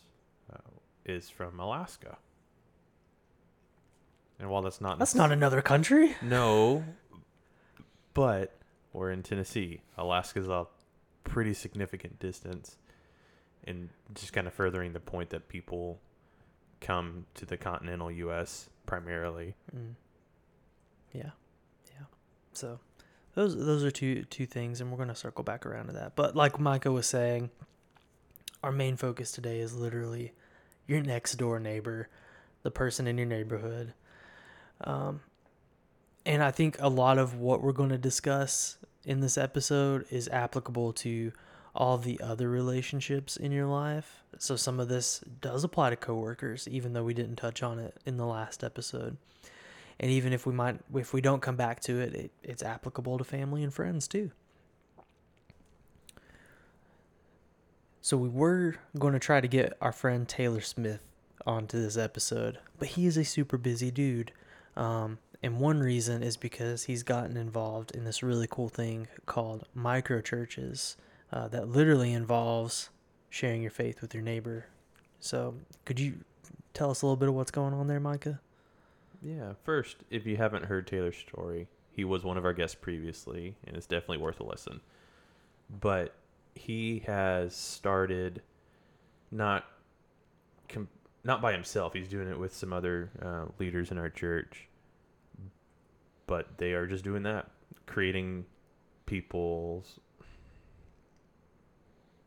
uh, 0.52 0.58
is 1.06 1.30
from 1.30 1.58
Alaska. 1.58 2.18
And 4.40 4.50
while 4.50 4.62
that's 4.62 4.82
not 4.82 5.00
That's 5.00 5.16
not 5.16 5.32
another 5.32 5.62
country. 5.62 6.18
no, 6.22 6.84
but 8.14 8.58
we're 8.94 9.12
in 9.12 9.24
Tennessee. 9.24 9.82
Alaska's 9.98 10.48
a 10.48 10.68
pretty 11.24 11.54
significant 11.54 12.20
distance, 12.20 12.78
and 13.64 13.90
just 14.14 14.34
kind 14.34 14.48
of 14.48 14.54
furthering 14.54 14.94
the 14.94 15.00
point 15.00 15.30
that 15.30 15.48
people 15.48 16.00
come 16.80 17.26
to 17.36 17.46
the 17.46 17.58
continental 17.58 18.12
U.S. 18.12 18.70
primarily. 18.86 19.56
Mm. 19.76 19.96
Yeah, 21.14 21.32
yeah. 21.94 22.06
So 22.54 22.80
those 23.36 23.56
those 23.56 23.84
are 23.84 23.92
two 23.92 24.24
two 24.24 24.46
things, 24.46 24.82
and 24.82 24.92
we're 24.92 24.98
gonna 24.98 25.16
circle 25.16 25.44
back 25.44 25.66
around 25.66 25.88
to 25.88 25.94
that. 25.94 26.16
But 26.16 26.36
like 26.36 26.60
Micah 26.60 26.92
was 26.92 27.08
saying, 27.08 27.50
our 28.64 28.72
main 28.72 28.98
focus 28.98 29.32
today 29.32 29.60
is 29.60 29.74
literally 29.74 30.34
your 30.88 31.02
next 31.02 31.36
door 31.36 31.60
neighbor, 31.60 32.10
the 32.64 32.72
person 32.72 33.08
in 33.08 33.18
your 33.18 33.28
neighborhood. 33.28 33.94
Um, 34.84 35.22
and 36.26 36.44
I 36.44 36.52
think 36.52 36.78
a 36.80 36.90
lot 36.90 37.18
of 37.18 37.36
what 37.36 37.62
we're 37.62 37.72
going 37.72 37.90
to 37.90 37.98
discuss 37.98 38.78
in 39.06 39.20
this 39.20 39.38
episode 39.38 40.06
is 40.10 40.28
applicable 40.30 40.94
to 40.94 41.32
all 41.74 41.98
the 41.98 42.20
other 42.22 42.50
relationships 42.50 43.38
in 43.38 43.52
your 43.52 43.66
life. 43.66 44.24
So 44.38 44.56
some 44.56 44.80
of 44.80 44.90
this 44.90 45.24
does 45.42 45.64
apply 45.64 45.92
to 45.92 45.96
coworkers, 45.96 46.68
even 46.68 46.94
though 46.94 47.04
we 47.04 47.14
didn't 47.14 47.38
touch 47.38 47.64
on 47.64 47.80
it 47.80 47.96
in 48.06 48.18
the 48.18 48.26
last 48.26 48.64
episode. 48.64 49.18
And 50.00 50.12
even 50.12 50.34
if 50.34 50.46
we 50.46 50.54
might, 50.54 50.80
if 50.96 51.14
we 51.14 51.22
don't 51.22 51.42
come 51.42 51.56
back 51.56 51.80
to 51.82 52.00
it, 52.02 52.14
it 52.14 52.32
it's 52.44 52.64
applicable 52.64 53.18
to 53.18 53.24
family 53.24 53.64
and 53.64 53.74
friends 53.74 54.08
too. 54.08 54.32
So 58.02 58.18
we 58.18 58.30
were 58.30 58.78
going 58.98 59.14
to 59.14 59.20
try 59.20 59.42
to 59.42 59.48
get 59.48 59.78
our 59.80 59.92
friend 59.92 60.28
Taylor 60.28 60.62
Smith 60.62 61.02
onto 61.46 61.80
this 61.80 61.98
episode, 61.98 62.58
but 62.80 62.90
he 62.90 63.06
is 63.06 63.16
a 63.16 63.24
super 63.24 63.58
busy 63.58 63.92
dude. 63.92 64.32
Um, 64.76 65.20
and 65.44 65.60
one 65.60 65.80
reason 65.80 66.22
is 66.22 66.38
because 66.38 66.84
he's 66.84 67.04
gotten 67.04 67.36
involved 67.36 67.92
in 67.92 68.04
this 68.04 68.22
really 68.22 68.48
cool 68.50 68.70
thing 68.70 69.08
called 69.26 69.66
micro 69.74 70.22
churches 70.22 70.98
uh, 71.32 71.48
that 71.48 71.70
literally 71.70 72.14
involves 72.14 72.90
sharing 73.30 73.62
your 73.62 73.72
faith 73.72 74.02
with 74.02 74.14
your 74.14 74.24
neighbor. 74.24 74.66
So, 75.20 75.56
could 75.86 76.00
you 76.00 76.16
tell 76.74 76.92
us 76.92 77.02
a 77.02 77.06
little 77.06 77.16
bit 77.16 77.30
of 77.30 77.36
what's 77.36 77.52
going 77.52 77.74
on 77.74 77.88
there, 77.88 78.00
Micah? 78.00 78.40
Yeah, 79.22 79.54
first, 79.64 79.98
if 80.10 80.26
you 80.26 80.38
haven't 80.38 80.66
heard 80.66 80.88
Taylor's 80.88 81.18
story, 81.18 81.68
he 81.92 82.04
was 82.04 82.24
one 82.24 82.38
of 82.38 82.46
our 82.46 82.54
guests 82.54 82.76
previously, 82.76 83.56
and 83.66 83.76
it's 83.78 83.86
definitely 83.86 84.18
worth 84.18 84.40
a 84.40 84.44
listen. 84.44 84.82
But 85.80 86.14
he 86.56 87.04
has 87.06 87.56
started 87.56 88.42
not 89.32 89.66
com- 90.68 90.90
not 91.24 91.42
by 91.42 91.52
himself. 91.52 91.94
He's 91.94 92.10
doing 92.10 92.28
it 92.28 92.38
with 92.38 92.54
some 92.54 92.74
other 92.74 93.12
uh, 93.22 93.46
leaders 93.60 93.92
in 93.92 93.98
our 93.98 94.10
church. 94.10 94.68
But 96.32 96.58
they 96.58 96.72
are 96.72 96.88
just 96.88 97.04
doing 97.04 97.24
that, 97.24 97.52
creating 97.88 98.46
people's. 99.06 100.00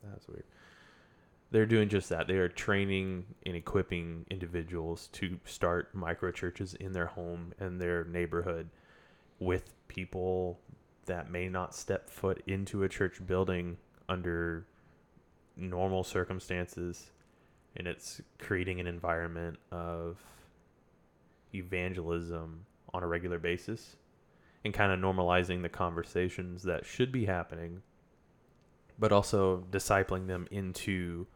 That's 0.03 0.29
weird. 0.29 0.45
They're 1.51 1.65
doing 1.65 1.89
just 1.89 2.11
that. 2.11 2.29
They 2.29 2.35
are 2.35 2.51
training 2.51 3.25
and 3.47 3.57
equipping 3.57 4.27
individuals 4.31 5.09
to 5.13 5.41
start 5.47 5.95
micro 5.95 6.33
churches 6.33 6.75
in 6.75 6.93
their 6.93 7.07
home 7.07 7.55
and 7.59 7.81
their 7.81 8.05
neighborhood 8.05 8.69
with 9.39 9.73
people 9.89 10.61
that 11.07 11.31
may 11.31 11.49
not 11.49 11.75
step 11.75 12.11
foot 12.11 12.43
into 12.47 12.83
a 12.83 12.91
church 12.91 13.27
building 13.27 13.79
under 14.11 14.67
normal 15.57 16.05
circumstances 16.05 17.11
and 17.75 17.87
it's 17.87 18.21
creating 18.39 18.81
an 18.81 18.87
environment 18.87 19.59
of 19.73 20.19
evangelism 21.55 22.67
on 22.95 23.03
a 23.03 23.07
regular 23.07 23.39
basis 23.39 23.97
and 24.65 24.73
kind 24.73 24.91
of 24.91 24.99
normalizing 24.99 25.61
the 25.61 25.69
conversations 25.69 26.63
that 26.63 26.87
should 26.87 27.13
be 27.13 27.27
happening 27.27 27.83
but 28.99 29.13
also 29.13 29.65
discipling 29.71 30.27
them 30.27 30.49
into 30.51 31.27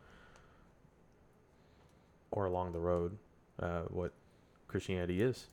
or 2.30 2.46
along 2.46 2.72
the 2.72 2.80
road 2.80 3.18
uh, 3.60 3.82
what 3.88 4.12
christianity 4.68 5.20
is. 5.20 5.48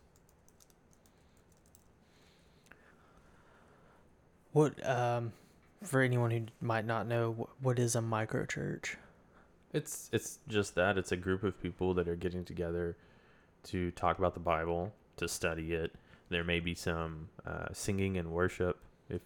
What, 4.55 4.88
um, 4.88 5.33
for 5.83 6.01
anyone 6.01 6.31
who 6.31 6.45
might 6.62 6.85
not 6.85 7.07
know, 7.07 7.50
what 7.59 7.77
is 7.77 7.95
a 7.95 8.01
micro 8.01 8.45
church? 8.45 8.95
It's 9.74 10.09
it's 10.13 10.39
just 10.47 10.75
that. 10.75 10.97
It's 10.97 11.12
a 11.12 11.17
group 11.17 11.43
of 11.43 11.62
people 11.62 11.93
that 11.95 12.07
are 12.07 12.15
getting 12.15 12.45
together 12.45 12.95
to 13.63 13.91
talk 13.91 14.17
about 14.17 14.33
the 14.33 14.39
Bible, 14.39 14.93
to 15.17 15.27
study 15.27 15.74
it. 15.74 15.93
There 16.29 16.43
may 16.43 16.60
be 16.60 16.74
some 16.74 17.29
uh, 17.45 17.67
singing 17.72 18.17
and 18.17 18.31
worship 18.31 18.79
if 19.10 19.22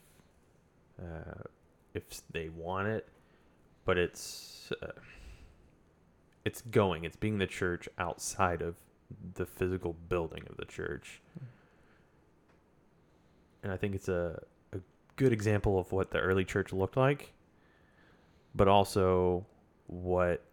uh, 1.01 1.43
if 1.93 2.03
they 2.31 2.50
want 2.50 2.88
it, 2.88 3.08
but 3.86 3.98
it's 3.98 4.72
uh, 4.81 4.88
it's 6.46 6.62
going. 6.62 7.05
It's 7.05 7.15
being 7.15 7.38
the 7.38 7.48
church 7.48 7.88
outside 7.98 8.62
of 8.62 8.75
the 9.36 9.46
physical 9.46 9.96
building 10.10 10.43
of 10.50 10.58
the 10.58 10.65
church, 10.65 11.22
and 13.63 13.72
I 13.72 13.77
think 13.77 13.96
it's 13.96 14.10
a 14.10 14.41
a 14.74 14.79
good 15.15 15.31
example 15.31 15.79
of 15.79 15.91
what 15.91 16.12
the 16.12 16.19
early 16.19 16.46
church 16.46 16.74
looked 16.74 16.98
like, 16.98 17.34
but 18.53 18.67
also 18.67 19.46
what 19.88 20.43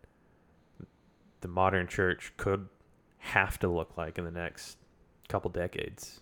the 1.40 1.48
modern 1.48 1.86
church 1.86 2.32
could 2.36 2.68
have 3.18 3.58
to 3.58 3.68
look 3.68 3.96
like 3.96 4.18
in 4.18 4.24
the 4.24 4.30
next 4.30 4.78
couple 5.28 5.50
decades. 5.50 6.20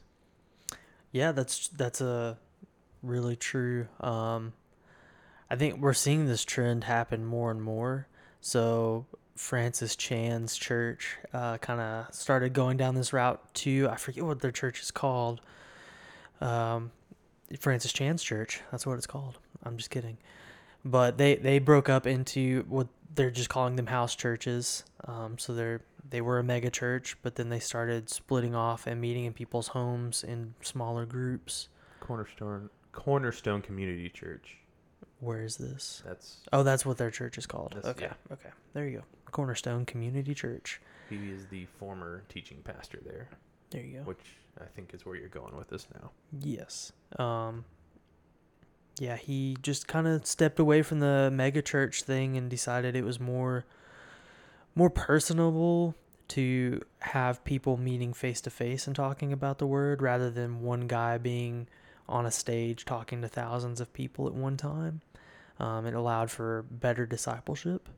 Yeah, 1.12 1.32
that's 1.32 1.68
that's 1.68 2.00
a 2.00 2.38
really 3.02 3.36
true. 3.36 3.86
Um, 4.00 4.52
I 5.50 5.56
think 5.56 5.80
we're 5.80 5.92
seeing 5.92 6.26
this 6.26 6.44
trend 6.44 6.84
happen 6.84 7.24
more 7.24 7.50
and 7.50 7.62
more. 7.62 8.08
So 8.40 9.06
Francis 9.36 9.96
Chan's 9.96 10.56
church 10.56 11.16
uh, 11.32 11.58
kind 11.58 11.80
of 11.80 12.14
started 12.14 12.52
going 12.52 12.76
down 12.76 12.94
this 12.94 13.12
route 13.12 13.42
too. 13.54 13.88
I 13.90 13.96
forget 13.96 14.24
what 14.24 14.40
their 14.40 14.50
church 14.50 14.80
is 14.80 14.90
called. 14.90 15.40
Um, 16.40 16.92
Francis 17.58 17.92
Chan's 17.92 18.22
church. 18.22 18.60
That's 18.70 18.86
what 18.86 18.96
it's 18.96 19.06
called. 19.06 19.38
I'm 19.62 19.76
just 19.76 19.90
kidding. 19.90 20.18
But 20.84 21.18
they 21.18 21.36
they 21.36 21.58
broke 21.58 21.88
up 21.88 22.06
into 22.06 22.64
what 22.68 22.88
they're 23.14 23.30
just 23.30 23.48
calling 23.48 23.76
them 23.76 23.86
house 23.86 24.14
churches. 24.14 24.84
Um, 25.06 25.38
so 25.38 25.54
they're 25.54 25.82
they 26.08 26.20
were 26.20 26.38
a 26.38 26.42
mega 26.44 26.70
church, 26.70 27.16
but 27.22 27.34
then 27.36 27.48
they 27.48 27.58
started 27.58 28.08
splitting 28.10 28.54
off 28.54 28.86
and 28.86 29.00
meeting 29.00 29.24
in 29.24 29.32
people's 29.32 29.68
homes 29.68 30.22
in 30.24 30.54
smaller 30.62 31.04
groups. 31.06 31.68
Cornerstone 32.00 32.70
Cornerstone 32.92 33.60
Community 33.62 34.08
Church. 34.08 34.58
Where 35.20 35.42
is 35.42 35.56
this? 35.56 36.02
That's 36.06 36.38
Oh, 36.52 36.62
that's 36.62 36.84
what 36.86 36.98
their 36.98 37.10
church 37.10 37.38
is 37.38 37.46
called. 37.46 37.76
Okay, 37.84 38.06
yeah. 38.06 38.32
okay, 38.32 38.50
there 38.72 38.86
you 38.86 38.98
go. 38.98 39.04
Cornerstone 39.30 39.84
Community 39.86 40.34
Church. 40.34 40.80
he 41.10 41.16
is 41.30 41.46
the 41.50 41.66
former 41.78 42.22
teaching 42.28 42.58
pastor 42.64 42.98
there, 43.04 43.28
There 43.70 43.82
you 43.82 43.98
go. 43.98 44.04
which 44.04 44.36
I 44.60 44.64
think 44.76 44.94
is 44.94 45.04
where 45.04 45.16
you're 45.16 45.28
going 45.28 45.56
with 45.56 45.68
this 45.68 45.86
now. 46.00 46.10
Yes. 46.40 46.92
Um 47.18 47.64
yeah, 49.00 49.16
he 49.16 49.56
just 49.60 49.88
kind 49.88 50.06
of 50.06 50.24
stepped 50.24 50.58
away 50.60 50.82
from 50.82 51.00
the 51.00 51.28
mega 51.32 51.62
church 51.62 52.02
thing 52.04 52.36
and 52.36 52.48
decided 52.48 52.94
it 52.94 53.04
was 53.04 53.18
more 53.18 53.64
more 54.74 54.90
personable 54.90 55.94
to 56.28 56.80
have 57.00 57.44
people 57.44 57.76
meeting 57.76 58.12
face 58.12 58.40
to 58.42 58.50
face 58.50 58.86
and 58.86 58.96
talking 58.96 59.32
about 59.32 59.58
the 59.58 59.66
word 59.66 60.02
rather 60.02 60.30
than 60.30 60.62
one 60.62 60.86
guy 60.86 61.18
being 61.18 61.68
on 62.08 62.26
a 62.26 62.30
stage 62.30 62.84
talking 62.84 63.22
to 63.22 63.28
thousands 63.28 63.80
of 63.80 63.92
people 63.92 64.26
at 64.26 64.34
one 64.34 64.56
time. 64.56 65.00
Um, 65.60 65.86
it 65.86 65.94
allowed 65.94 66.30
for 66.30 66.64
better 66.70 67.06
discipleship 67.06 67.88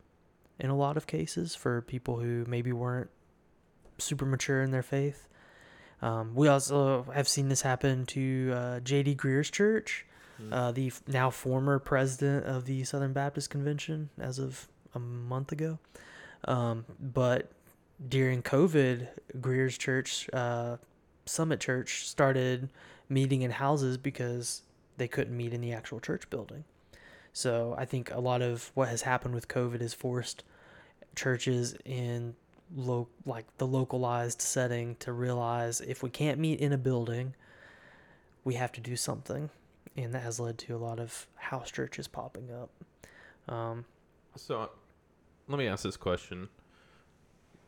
in 0.59 0.71
a 0.71 0.77
lot 0.77 0.97
of 0.97 1.07
cases 1.07 1.55
for 1.55 1.83
people 1.83 2.21
who 2.21 2.45
maybe 2.47 2.73
weren't 2.73 3.11
super 3.99 4.27
mature 4.27 4.63
in 4.63 4.71
their 4.71 4.83
faith. 4.83 5.29
Um, 6.03 6.35
we 6.35 6.49
also 6.49 7.07
have 7.15 7.27
seen 7.27 7.49
this 7.49 7.63
happen 7.63 8.05
to 8.07 8.53
uh, 8.55 8.81
J.D. 8.81 9.15
Greear's 9.15 9.51
church, 9.51 10.05
uh, 10.53 10.71
the 10.73 10.89
f- 10.89 11.03
now 11.07 11.31
former 11.31 11.79
president 11.79 12.45
of 12.45 12.67
the 12.67 12.85
Southern 12.85 13.15
Baptist 13.15 13.49
Convention 13.49 14.11
as 14.21 14.39
of 14.39 14.69
a 14.95 14.99
month 14.99 15.53
ago. 15.53 15.79
Um, 16.45 16.85
but 17.01 17.51
during 18.09 18.43
COVID, 18.43 19.09
Greear's 19.41 19.79
church, 19.79 20.29
uh, 20.33 20.77
Summit 21.25 21.61
Church, 21.61 22.07
started 22.09 22.69
meeting 23.09 23.43
in 23.43 23.51
houses 23.51 23.97
because 23.97 24.63
they 24.97 25.09
couldn't 25.09 25.37
meet 25.37 25.53
in 25.53 25.61
the 25.61 25.73
actual 25.73 26.01
church 26.01 26.29
building. 26.31 26.65
So 27.33 27.75
I 27.77 27.85
think 27.85 28.11
a 28.11 28.21
lot 28.21 28.43
of 28.43 28.71
what 28.75 28.89
has 28.89 29.03
happened 29.03 29.35
with 29.35 29.49
COVID 29.49 29.81
has 29.81 29.93
forced 29.93 30.43
churches 31.15 31.77
in 31.85 32.35
lo- 32.75 33.09
like 33.25 33.45
the 33.59 33.67
localized 33.67 34.41
setting 34.41 34.97
to 34.97 35.13
realize 35.13 35.81
if 35.81 36.03
we 36.03 36.11
can't 36.11 36.39
meet 36.39 36.61
in 36.61 36.73
a 36.73 36.79
building, 36.79 37.35
we 38.45 38.55
have 38.55 38.73
to 38.73 38.81
do 38.81 38.97
something, 38.97 39.51
and 39.97 40.15
that 40.15 40.23
has 40.23 40.41
led 40.41 40.59
to 40.59 40.75
a 40.75 40.79
lot 40.79 40.99
of 40.99 41.27
house 41.35 41.71
churches 41.71 42.09
popping 42.09 42.49
up. 42.51 42.71
Um, 43.53 43.85
So, 44.37 44.71
let 45.49 45.59
me 45.59 45.67
ask 45.67 45.83
this 45.83 45.97
question: 45.97 46.49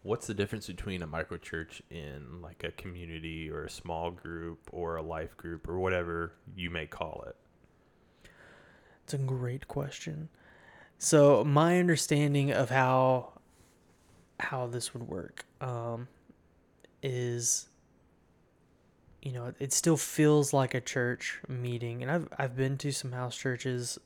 What's 0.02 0.26
the 0.26 0.34
difference 0.34 0.66
between 0.66 1.02
a 1.02 1.08
microchurch 1.08 1.80
in 1.90 2.40
like 2.42 2.64
a 2.64 2.72
community 2.72 3.50
or 3.50 3.64
a 3.64 3.70
small 3.70 4.10
group 4.10 4.68
or 4.72 4.96
a 4.96 5.02
life 5.02 5.36
group 5.36 5.68
or 5.68 5.78
whatever 5.78 6.32
you 6.56 6.70
may 6.70 6.86
call 6.86 7.24
it? 7.26 7.36
It's 9.04 9.14
a 9.14 9.18
great 9.18 9.68
question. 9.68 10.28
So 10.98 11.44
my 11.44 11.78
understanding 11.78 12.50
of 12.52 12.70
how 12.70 13.32
how 14.40 14.66
this 14.66 14.92
would 14.94 15.08
work 15.08 15.46
um, 15.60 16.08
is, 17.02 17.68
you 19.22 19.32
know, 19.32 19.52
it 19.58 19.72
still 19.72 19.96
feels 19.96 20.52
like 20.52 20.74
a 20.74 20.80
church 20.80 21.40
meeting, 21.48 22.02
and 22.02 22.10
I've 22.10 22.28
I've 22.38 22.56
been 22.56 22.76
to 22.78 22.92
some 22.92 23.12
house 23.12 23.36
churches 23.36 23.98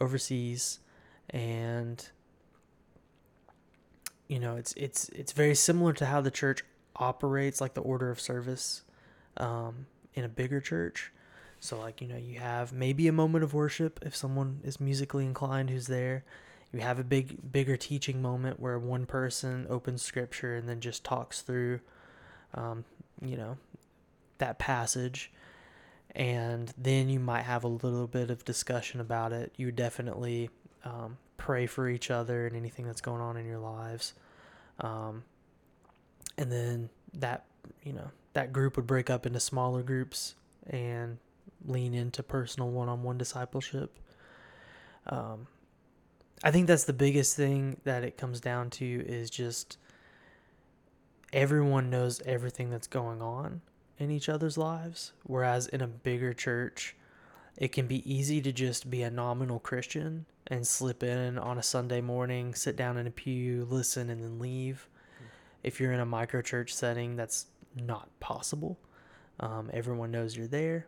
overseas, 0.00 0.80
and 1.30 2.08
you 4.28 4.38
know, 4.38 4.56
it's 4.56 4.72
it's 4.76 5.08
it's 5.10 5.32
very 5.32 5.54
similar 5.54 5.92
to 5.94 6.06
how 6.06 6.20
the 6.20 6.30
church 6.30 6.64
operates, 6.96 7.60
like 7.60 7.74
the 7.74 7.80
order 7.80 8.10
of 8.10 8.20
service, 8.20 8.82
um, 9.36 9.86
in 10.14 10.24
a 10.24 10.28
bigger 10.28 10.60
church. 10.60 11.12
So 11.60 11.78
like 11.78 12.00
you 12.00 12.08
know 12.08 12.16
you 12.16 12.38
have 12.38 12.72
maybe 12.72 13.08
a 13.08 13.12
moment 13.12 13.44
of 13.44 13.54
worship 13.54 14.00
if 14.02 14.14
someone 14.14 14.60
is 14.64 14.80
musically 14.80 15.24
inclined 15.24 15.70
who's 15.70 15.86
there. 15.86 16.24
You 16.72 16.80
have 16.80 16.98
a 16.98 17.04
big 17.04 17.52
bigger 17.52 17.76
teaching 17.76 18.20
moment 18.20 18.60
where 18.60 18.78
one 18.78 19.06
person 19.06 19.66
opens 19.70 20.02
scripture 20.02 20.56
and 20.56 20.68
then 20.68 20.80
just 20.80 21.04
talks 21.04 21.40
through, 21.40 21.80
um, 22.54 22.84
you 23.22 23.36
know, 23.36 23.56
that 24.38 24.58
passage, 24.58 25.30
and 26.14 26.74
then 26.76 27.08
you 27.08 27.20
might 27.20 27.42
have 27.42 27.62
a 27.62 27.68
little 27.68 28.08
bit 28.08 28.30
of 28.30 28.44
discussion 28.44 29.00
about 29.00 29.32
it. 29.32 29.52
You 29.56 29.70
definitely 29.70 30.50
um, 30.84 31.16
pray 31.46 31.64
for 31.64 31.88
each 31.88 32.10
other 32.10 32.48
and 32.48 32.56
anything 32.56 32.84
that's 32.84 33.00
going 33.00 33.20
on 33.20 33.36
in 33.36 33.46
your 33.46 33.60
lives, 33.60 34.14
um, 34.80 35.22
and 36.36 36.50
then 36.50 36.90
that 37.14 37.44
you 37.84 37.92
know 37.92 38.10
that 38.32 38.52
group 38.52 38.74
would 38.74 38.86
break 38.88 39.08
up 39.08 39.26
into 39.26 39.38
smaller 39.38 39.84
groups 39.84 40.34
and 40.70 41.18
lean 41.64 41.94
into 41.94 42.20
personal 42.20 42.68
one-on-one 42.70 43.16
discipleship. 43.16 43.96
Um, 45.06 45.46
I 46.42 46.50
think 46.50 46.66
that's 46.66 46.82
the 46.82 46.92
biggest 46.92 47.36
thing 47.36 47.76
that 47.84 48.02
it 48.02 48.18
comes 48.18 48.40
down 48.40 48.68
to 48.70 49.04
is 49.06 49.30
just 49.30 49.78
everyone 51.32 51.90
knows 51.90 52.20
everything 52.26 52.70
that's 52.70 52.88
going 52.88 53.22
on 53.22 53.60
in 53.98 54.10
each 54.10 54.28
other's 54.28 54.58
lives. 54.58 55.12
Whereas 55.22 55.68
in 55.68 55.80
a 55.80 55.86
bigger 55.86 56.34
church, 56.34 56.96
it 57.56 57.68
can 57.68 57.86
be 57.86 58.02
easy 58.12 58.42
to 58.42 58.50
just 58.50 58.90
be 58.90 59.02
a 59.02 59.10
nominal 59.10 59.60
Christian 59.60 60.26
and 60.48 60.66
slip 60.66 61.02
in 61.02 61.38
on 61.38 61.58
a 61.58 61.62
Sunday 61.62 62.00
morning, 62.00 62.54
sit 62.54 62.76
down 62.76 62.96
in 62.96 63.06
a 63.06 63.10
pew, 63.10 63.66
listen, 63.68 64.10
and 64.10 64.22
then 64.22 64.38
leave. 64.38 64.88
If 65.62 65.80
you're 65.80 65.92
in 65.92 66.00
a 66.00 66.06
micro 66.06 66.42
church 66.42 66.72
setting, 66.74 67.16
that's 67.16 67.46
not 67.74 68.08
possible. 68.20 68.78
Um, 69.40 69.70
everyone 69.72 70.10
knows 70.10 70.36
you're 70.36 70.46
there 70.46 70.86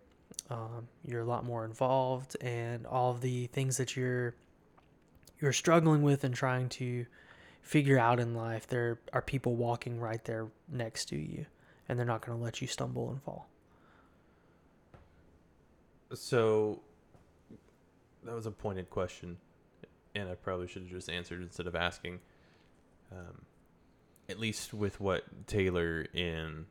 um, 0.50 0.88
you're 1.04 1.20
a 1.20 1.26
lot 1.26 1.44
more 1.44 1.64
involved 1.64 2.36
and 2.40 2.86
all 2.86 3.10
of 3.10 3.20
the 3.20 3.46
things 3.48 3.76
that 3.76 3.96
you're 3.96 4.34
you're 5.40 5.52
struggling 5.52 6.02
with 6.02 6.24
and 6.24 6.34
trying 6.34 6.68
to 6.68 7.06
figure 7.62 7.98
out 7.98 8.18
in 8.18 8.34
life 8.34 8.66
there 8.66 8.98
are 9.12 9.22
people 9.22 9.54
walking 9.56 10.00
right 10.00 10.24
there 10.24 10.48
next 10.70 11.06
to 11.06 11.16
you 11.16 11.44
and 11.88 11.98
they're 11.98 12.06
not 12.06 12.24
going 12.24 12.36
to 12.36 12.42
let 12.42 12.60
you 12.60 12.66
stumble 12.66 13.10
and 13.10 13.22
fall 13.22 13.48
So, 16.14 16.80
that 18.24 18.34
was 18.34 18.46
a 18.46 18.50
pointed 18.50 18.88
question, 18.88 19.36
and 20.14 20.28
I 20.28 20.34
probably 20.34 20.66
should 20.66 20.82
have 20.82 20.90
just 20.90 21.08
answered 21.10 21.42
instead 21.42 21.66
of 21.66 21.74
asking. 21.74 22.20
Um, 23.10 23.42
at 24.28 24.38
least 24.38 24.74
with 24.74 25.00
what 25.00 25.46
Taylor 25.46 26.06
in 26.12 26.66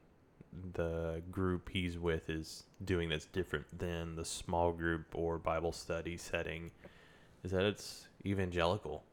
the 0.74 1.22
group 1.32 1.70
he's 1.70 1.98
with 1.98 2.30
is 2.30 2.64
doing 2.84 3.10
that's 3.10 3.26
different 3.26 3.66
than 3.78 4.16
the 4.16 4.26
small 4.26 4.72
group 4.72 5.06
or 5.14 5.38
Bible 5.38 5.72
study 5.72 6.18
setting 6.18 6.72
is 7.44 7.52
that 7.52 7.64
it's 7.64 8.08
evangelical. 8.26 9.04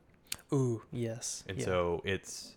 ooh 0.52 0.82
yes 0.92 1.44
And 1.48 1.58
yeah. 1.58 1.64
so 1.64 2.02
it's 2.04 2.54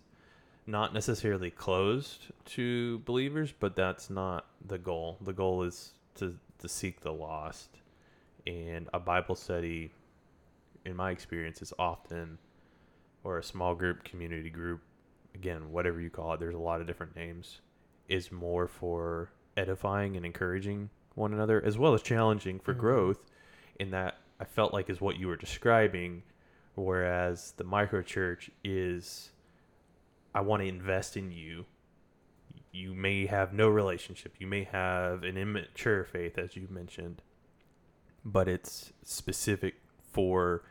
not 0.66 0.92
necessarily 0.92 1.50
closed 1.50 2.26
to 2.44 2.98
believers, 3.00 3.52
but 3.58 3.74
that's 3.74 4.10
not 4.10 4.46
the 4.66 4.78
goal. 4.78 5.16
The 5.22 5.32
goal 5.32 5.62
is 5.62 5.92
to, 6.16 6.36
to 6.58 6.68
seek 6.68 7.00
the 7.00 7.12
lost. 7.12 7.70
And 8.46 8.88
a 8.92 8.98
Bible 8.98 9.34
study, 9.34 9.90
in 10.88 10.96
my 10.96 11.10
experience, 11.10 11.62
is 11.62 11.72
often, 11.78 12.38
or 13.22 13.38
a 13.38 13.42
small 13.42 13.74
group, 13.74 14.02
community 14.04 14.50
group, 14.50 14.80
again, 15.34 15.70
whatever 15.70 16.00
you 16.00 16.10
call 16.10 16.32
it, 16.32 16.40
there's 16.40 16.54
a 16.54 16.58
lot 16.58 16.80
of 16.80 16.86
different 16.86 17.14
names, 17.14 17.60
is 18.08 18.32
more 18.32 18.66
for 18.66 19.30
edifying 19.56 20.16
and 20.16 20.24
encouraging 20.24 20.90
one 21.14 21.32
another, 21.32 21.62
as 21.64 21.76
well 21.76 21.94
as 21.94 22.02
challenging 22.02 22.58
for 22.58 22.74
Mhm. 22.74 22.78
growth. 22.78 23.30
In 23.78 23.90
that, 23.90 24.18
I 24.40 24.44
felt 24.44 24.72
like 24.72 24.88
is 24.88 25.00
what 25.00 25.18
you 25.18 25.28
were 25.28 25.36
describing, 25.36 26.22
whereas 26.74 27.52
the 27.52 27.64
micro 27.64 28.02
church 28.02 28.50
is 28.64 29.32
I 30.34 30.40
want 30.42 30.62
to 30.62 30.68
invest 30.68 31.16
in 31.16 31.32
you. 31.32 31.66
You 32.70 32.94
may 32.94 33.26
have 33.26 33.52
no 33.52 33.68
relationship. 33.68 34.34
You 34.38 34.46
may 34.46 34.64
have 34.64 35.24
an 35.24 35.36
immature 35.36 36.04
faith, 36.04 36.38
as 36.38 36.54
you 36.54 36.68
mentioned, 36.70 37.22
but 38.24 38.46
it's 38.46 38.92
specific 39.02 39.76
for 40.12 40.62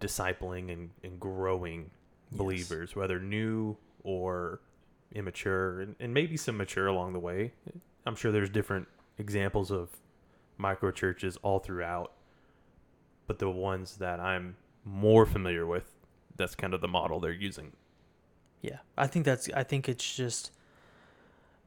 discipling 0.00 0.72
and, 0.72 0.90
and 1.02 1.18
growing 1.20 1.90
Yes. 2.32 2.38
believers, 2.38 2.96
whether 2.96 3.20
new 3.20 3.76
or 4.02 4.60
immature, 5.14 5.80
and, 5.80 5.94
and 6.00 6.12
maybe 6.12 6.36
some 6.36 6.56
mature 6.56 6.88
along 6.88 7.12
the 7.12 7.20
way. 7.20 7.52
I'm 8.04 8.16
sure 8.16 8.32
there's 8.32 8.50
different 8.50 8.88
examples 9.16 9.70
of 9.70 9.90
micro 10.58 10.90
churches 10.90 11.36
all 11.42 11.60
throughout, 11.60 12.10
but 13.28 13.38
the 13.38 13.48
ones 13.48 13.98
that 13.98 14.18
I'm 14.18 14.56
more 14.84 15.24
familiar 15.24 15.66
with, 15.66 15.94
that's 16.36 16.54
kind 16.56 16.74
of 16.74 16.80
the 16.80 16.88
model 16.88 17.20
they're 17.20 17.32
using. 17.32 17.72
yeah 18.62 18.78
i 18.98 19.06
think 19.06 19.24
that's 19.24 19.48
i 19.54 19.62
think 19.62 19.88
it's 19.88 20.16
just 20.16 20.50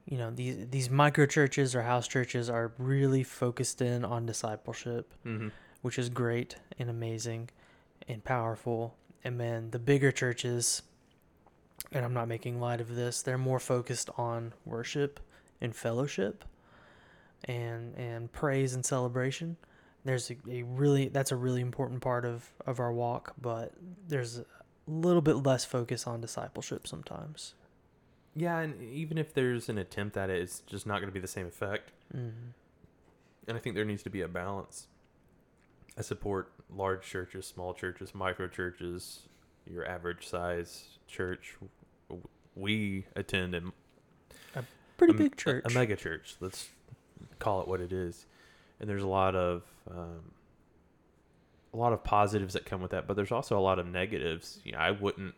you 0.05 0.17
know 0.17 0.29
these 0.31 0.67
these 0.69 0.89
micro 0.89 1.25
churches 1.25 1.73
or 1.75 1.83
house 1.83 2.07
churches 2.07 2.49
are 2.49 2.73
really 2.77 3.23
focused 3.23 3.81
in 3.81 4.03
on 4.03 4.25
discipleship 4.25 5.13
Mm-hmm. 5.25 5.47
which 5.81 5.97
is 5.97 6.09
great 6.09 6.57
and 6.77 6.89
amazing 6.89 7.49
and 8.09 8.23
powerful. 8.23 8.95
And 9.23 9.39
then 9.39 9.69
the 9.71 9.79
bigger 9.79 10.11
churches, 10.11 10.81
and 11.91 12.03
I'm 12.03 12.13
not 12.13 12.27
making 12.27 12.59
light 12.59 12.81
of 12.81 12.95
this, 12.95 13.21
they're 13.21 13.37
more 13.37 13.59
focused 13.59 14.09
on 14.17 14.53
worship 14.65 15.19
and 15.61 15.75
fellowship 15.75 16.43
and 17.45 17.95
and 17.95 18.31
praise 18.31 18.73
and 18.73 18.85
celebration. 18.85 19.55
There's 20.03 20.31
a, 20.31 20.35
a 20.49 20.63
really 20.63 21.07
that's 21.09 21.31
a 21.31 21.35
really 21.35 21.61
important 21.61 22.01
part 22.01 22.25
of 22.25 22.51
of 22.65 22.79
our 22.79 22.91
walk, 22.91 23.33
but 23.39 23.73
there's 24.07 24.39
a 24.39 24.45
little 24.87 25.21
bit 25.21 25.35
less 25.35 25.63
focus 25.63 26.07
on 26.07 26.19
discipleship 26.19 26.87
sometimes. 26.87 27.53
Yeah, 28.35 28.59
and 28.59 28.81
even 28.81 29.17
if 29.17 29.33
there's 29.33 29.69
an 29.69 29.77
attempt 29.77 30.15
at 30.15 30.29
it, 30.29 30.41
it's 30.41 30.61
just 30.61 30.85
not 30.85 30.95
going 30.95 31.07
to 31.07 31.13
be 31.13 31.19
the 31.19 31.27
same 31.27 31.47
effect. 31.47 31.91
Mm-hmm. 32.15 32.51
And 33.47 33.57
I 33.57 33.59
think 33.59 33.75
there 33.75 33.85
needs 33.85 34.03
to 34.03 34.09
be 34.09 34.21
a 34.21 34.27
balance. 34.27 34.87
I 35.99 36.01
support 36.01 36.53
large 36.73 37.01
churches, 37.05 37.45
small 37.45 37.73
churches, 37.73 38.15
micro 38.15 38.47
churches, 38.47 39.23
your 39.69 39.85
average 39.85 40.25
size 40.25 40.85
church. 41.07 41.55
We 42.55 43.05
attend 43.17 43.53
a, 43.53 43.61
Pretty 44.97 45.13
a- 45.13 45.17
big 45.17 45.33
a- 45.33 45.35
church. 45.35 45.65
a, 45.69 45.73
mega 45.73 45.97
church. 45.97 46.37
Let's 46.39 46.69
call 47.39 47.61
it 47.61 47.67
what 47.67 47.81
it 47.81 47.91
is. 47.91 48.25
And 48.79 48.89
there's 48.89 49.03
a 49.03 49.07
lot 49.07 49.35
of 49.35 49.63
um, 49.91 50.31
a 51.73 51.77
lot 51.77 51.91
of 51.91 52.01
positives 52.03 52.53
that 52.53 52.65
come 52.65 52.81
with 52.81 52.91
that, 52.91 53.05
but 53.05 53.15
there's 53.17 53.31
also 53.33 53.57
a 53.57 53.61
lot 53.61 53.77
of 53.77 53.85
negatives. 53.85 54.59
You 54.63 54.71
know, 54.71 54.77
I 54.79 54.91
wouldn't 54.91 55.35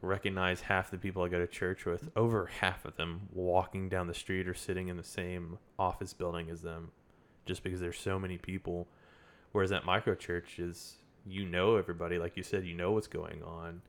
recognize 0.00 0.62
half 0.62 0.90
the 0.90 0.96
people 0.96 1.22
I 1.22 1.28
go 1.28 1.38
to 1.38 1.46
church 1.46 1.84
with. 1.84 2.08
Over 2.16 2.46
half 2.60 2.86
of 2.86 2.96
them 2.96 3.28
walking 3.34 3.90
down 3.90 4.06
the 4.06 4.14
street 4.14 4.48
or 4.48 4.54
sitting 4.54 4.88
in 4.88 4.96
the 4.96 5.04
same 5.04 5.58
office 5.78 6.14
building 6.14 6.48
as 6.48 6.62
them, 6.62 6.92
just 7.44 7.62
because 7.62 7.80
there's 7.80 7.98
so 7.98 8.18
many 8.18 8.38
people. 8.38 8.88
Whereas 9.52 9.70
that 9.70 9.84
micro 9.84 10.14
church 10.14 10.58
is 10.58 10.96
you 11.26 11.44
know 11.46 11.76
everybody, 11.76 12.18
like 12.18 12.36
you 12.36 12.42
said, 12.42 12.64
you 12.66 12.74
know 12.74 12.92
what's 12.92 13.06
going 13.08 13.42
on, 13.42 13.82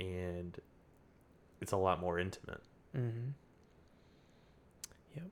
and 0.00 0.58
it's 1.60 1.72
a 1.72 1.76
lot 1.76 2.00
more 2.00 2.18
intimate. 2.18 2.62
Mm-hmm. 2.96 3.30
Yep. 5.16 5.24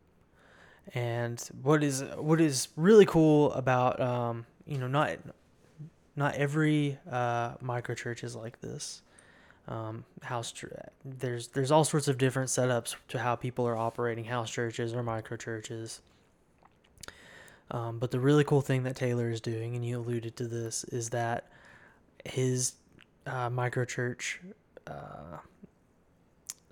And 0.94 1.40
what 1.62 1.82
is 1.82 2.02
what 2.16 2.40
is 2.40 2.68
really 2.76 3.06
cool 3.06 3.52
about 3.52 4.00
um, 4.00 4.46
you 4.66 4.78
know 4.78 4.88
not 4.88 5.18
not 6.16 6.34
every 6.36 6.98
uh, 7.10 7.54
micro 7.60 7.94
church 7.94 8.24
is 8.24 8.34
like 8.36 8.60
this. 8.60 9.02
um, 9.68 10.04
house. 10.22 10.52
Ch- 10.52 10.64
there's 11.04 11.48
there's 11.48 11.70
all 11.70 11.84
sorts 11.84 12.08
of 12.08 12.18
different 12.18 12.48
setups 12.50 12.96
to 13.08 13.18
how 13.20 13.36
people 13.36 13.66
are 13.68 13.76
operating 13.76 14.24
house 14.24 14.50
churches 14.50 14.94
or 14.94 15.02
micro 15.02 15.36
churches. 15.36 16.00
Um, 17.70 17.98
but 17.98 18.10
the 18.10 18.20
really 18.20 18.44
cool 18.44 18.60
thing 18.60 18.82
that 18.82 18.96
Taylor 18.96 19.30
is 19.30 19.40
doing, 19.40 19.76
and 19.76 19.84
you 19.84 19.98
alluded 19.98 20.36
to 20.36 20.46
this, 20.46 20.84
is 20.84 21.10
that 21.10 21.48
his 22.24 22.74
uh, 23.26 23.48
micro 23.50 23.84
church 23.84 24.40
uh, 24.86 25.38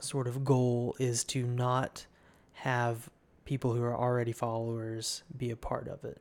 sort 0.01 0.27
of 0.27 0.45
goal 0.45 0.97
is 0.99 1.25
to 1.25 1.45
not 1.45 2.07
have 2.53 3.09
people 3.45 3.75
who 3.75 3.83
are 3.83 3.97
already 3.97 4.33
followers 4.33 5.23
be 5.37 5.51
a 5.51 5.57
part 5.57 5.89
of 5.89 6.05
it. 6.05 6.21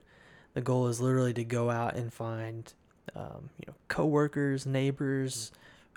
The 0.54 0.62
goal 0.62 0.88
is 0.88 1.02
literally 1.02 1.34
to 1.34 1.44
go 1.44 1.70
out 1.70 1.96
and 1.96 2.14
find, 2.14 2.72
um, 3.16 3.50
you 3.60 3.66
know, 3.68 3.74
coworkers, 3.88 4.66
neighbors, 4.66 5.52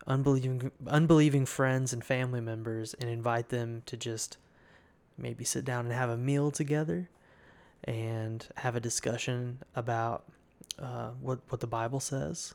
unbelieving 0.07 0.71
unbelieving 0.87 1.45
friends 1.47 1.93
and 1.93 2.03
family 2.03 2.41
members, 2.41 2.95
and 2.95 3.09
invite 3.09 3.51
them 3.51 3.83
to 3.87 3.97
just 3.97 4.39
maybe 5.19 5.45
sit 5.45 5.65
down 5.65 5.85
and 5.85 5.95
have 5.95 6.11
a 6.11 6.17
meal 6.17 6.51
together 6.51 7.11
and 7.85 8.47
have 8.57 8.77
a 8.77 8.81
discussion 8.81 9.59
about 9.75 10.25
uh, 10.79 11.11
what 11.21 11.41
what 11.49 11.61
the 11.61 11.67
Bible 11.67 12.01
says, 12.01 12.55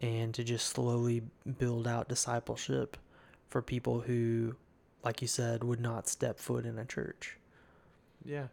and 0.00 0.34
to 0.34 0.44
just 0.44 0.68
slowly 0.68 1.22
build 1.58 1.86
out 1.86 2.08
discipleship 2.08 2.96
for 3.48 3.62
people 3.62 4.00
who, 4.00 4.56
like 5.04 5.22
you 5.22 5.28
said, 5.28 5.62
would 5.62 5.80
not 5.80 6.08
step 6.08 6.38
foot 6.38 6.66
in 6.66 6.78
a 6.78 6.84
church. 6.84 7.36
Yeah. 8.24 8.48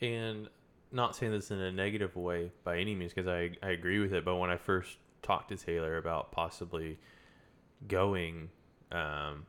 And 0.00 0.48
not 0.92 1.16
saying 1.16 1.32
this 1.32 1.50
in 1.50 1.60
a 1.60 1.72
negative 1.72 2.16
way 2.16 2.50
by 2.62 2.78
any 2.78 2.94
means, 2.94 3.12
because 3.12 3.28
I, 3.28 3.50
I 3.62 3.70
agree 3.70 3.98
with 3.98 4.14
it. 4.14 4.24
But 4.24 4.36
when 4.36 4.50
I 4.50 4.56
first 4.56 4.96
talked 5.22 5.48
to 5.50 5.56
Taylor 5.56 5.96
about 5.98 6.32
possibly 6.32 6.98
going, 7.88 8.48
um, 8.92 9.44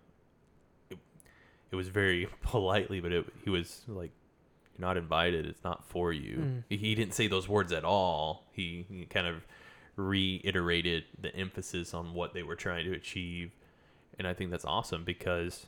it, 0.90 0.98
it 1.72 1.76
was 1.76 1.88
very 1.88 2.28
politely, 2.42 3.00
but 3.00 3.12
it, 3.12 3.26
he 3.44 3.50
was 3.50 3.84
like, 3.88 4.12
You're 4.78 4.88
not 4.88 4.98
invited. 4.98 5.46
It's 5.46 5.64
not 5.64 5.86
for 5.86 6.12
you. 6.12 6.38
Mm. 6.38 6.64
He, 6.70 6.96
didn't 6.96 7.14
say 7.14 7.28
those 7.28 7.48
words 7.48 7.72
at 7.72 7.84
all. 7.84 8.46
He, 8.52 8.86
he 8.90 9.06
kind 9.06 9.28
of 9.28 9.46
reiterated 9.96 11.06
the 11.20 11.36
emphasis 11.36 11.94
on 11.94 12.14
what 12.14 12.34
they 12.34 12.44
were 12.44 12.56
trying 12.56 12.86
to 12.86 12.92
achieve. 12.92 13.52
And 14.18 14.28
I 14.28 14.34
think 14.34 14.52
that's 14.52 14.66
awesome 14.66 15.04
because 15.04 15.68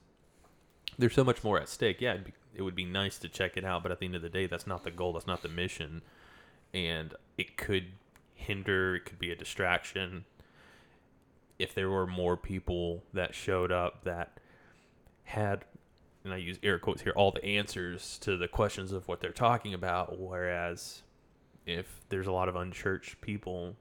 there's 0.98 1.14
so 1.14 1.24
much 1.24 1.44
more 1.44 1.60
at 1.60 1.70
stake. 1.70 2.02
Yeah, 2.02 2.14
it'd 2.14 2.26
be, 2.26 2.34
it 2.56 2.62
would 2.62 2.76
be 2.76 2.86
nice 2.86 3.18
to 3.20 3.30
check 3.30 3.56
it 3.56 3.64
out, 3.64 3.84
but 3.84 3.92
at 3.92 4.00
the 4.00 4.06
end 4.06 4.16
of 4.16 4.22
the 4.22 4.30
day, 4.30 4.48
that's 4.48 4.68
not 4.68 4.84
the 4.84 4.92
goal. 4.92 5.14
That's 5.14 5.28
not 5.28 5.42
the 5.42 5.50
mission, 5.50 6.02
and 6.74 7.14
it 7.38 7.58
could 7.58 7.88
hinder. 8.34 8.96
It 8.96 9.06
could 9.06 9.20
be 9.20 9.32
a 9.32 9.36
distraction. 9.36 10.26
If 11.60 11.74
there 11.74 11.90
were 11.90 12.08
more 12.08 12.38
people 12.38 13.04
that 13.14 13.36
showed 13.36 13.72
up 13.72 14.04
that 14.06 14.40
had, 15.24 15.66
and 16.28 16.34
I 16.34 16.38
use 16.38 16.60
air 16.64 16.80
quotes 16.80 17.02
here, 17.02 17.14
all 17.16 17.32
the 17.32 17.44
answers 17.44 18.18
to 18.20 18.38
the 18.38 18.48
questions 18.48 18.92
of 18.92 19.08
what 19.08 19.22
they're 19.22 19.32
talking 19.32 19.74
about, 19.74 20.20
whereas 20.20 21.02
if 21.66 22.02
there's 22.10 22.28
a 22.28 22.32
lot 22.32 22.50
of 22.50 22.56
unchurched 22.56 23.20
people, 23.22 23.76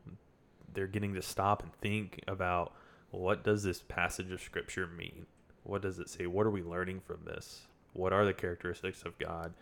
they're 0.73 0.87
getting 0.87 1.15
to 1.15 1.23
stop 1.23 1.63
and 1.63 1.73
think 1.75 2.23
about 2.27 2.73
what 3.11 3.45
does 3.45 3.63
this 3.63 3.83
passage 3.83 4.31
of 4.31 4.41
scripture 4.41 4.87
mean 4.87 5.27
what 5.67 5.83
does 5.83 5.99
it 5.99 6.09
say? 6.09 6.27
What 6.27 6.47
are 6.47 6.51
we 6.51 6.63
learning 6.63 7.01
from 7.01 7.19
this? 7.25 7.63
What 7.93 8.13
are 8.13 8.25
the 8.25 8.33
characteristics 8.33 9.03
of 9.03 9.19
God? 9.19 9.53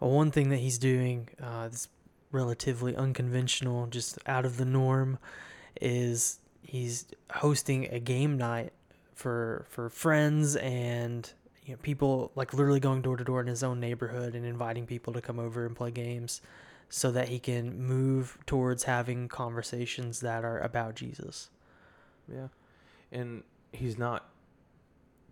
Well, 0.00 0.10
one 0.10 0.30
thing 0.30 0.50
that 0.50 0.58
he's 0.58 0.78
doing 0.78 1.28
uh, 1.42 1.68
that's 1.68 1.88
relatively 2.30 2.96
unconventional, 2.96 3.86
just 3.86 4.18
out 4.26 4.44
of 4.44 4.56
the 4.56 4.64
norm, 4.64 5.18
is 5.80 6.38
he's 6.62 7.06
hosting 7.32 7.86
a 7.86 7.98
game 7.98 8.36
night 8.36 8.72
for 9.14 9.66
for 9.68 9.88
friends 9.88 10.56
and 10.56 11.30
you 11.64 11.72
know, 11.74 11.78
people 11.82 12.32
like 12.34 12.52
literally 12.52 12.80
going 12.80 13.02
door 13.02 13.16
to 13.16 13.24
door 13.24 13.40
in 13.40 13.46
his 13.46 13.62
own 13.62 13.78
neighborhood 13.78 14.34
and 14.34 14.44
inviting 14.44 14.84
people 14.86 15.12
to 15.12 15.20
come 15.20 15.38
over 15.38 15.64
and 15.64 15.76
play 15.76 15.90
games 15.92 16.40
so 16.88 17.10
that 17.12 17.28
he 17.28 17.38
can 17.38 17.80
move 17.80 18.36
towards 18.46 18.82
having 18.84 19.28
conversations 19.28 20.20
that 20.20 20.44
are 20.44 20.58
about 20.58 20.94
Jesus. 20.96 21.50
Yeah. 22.30 22.48
And 23.12 23.44
he's 23.72 23.96
not 23.96 24.28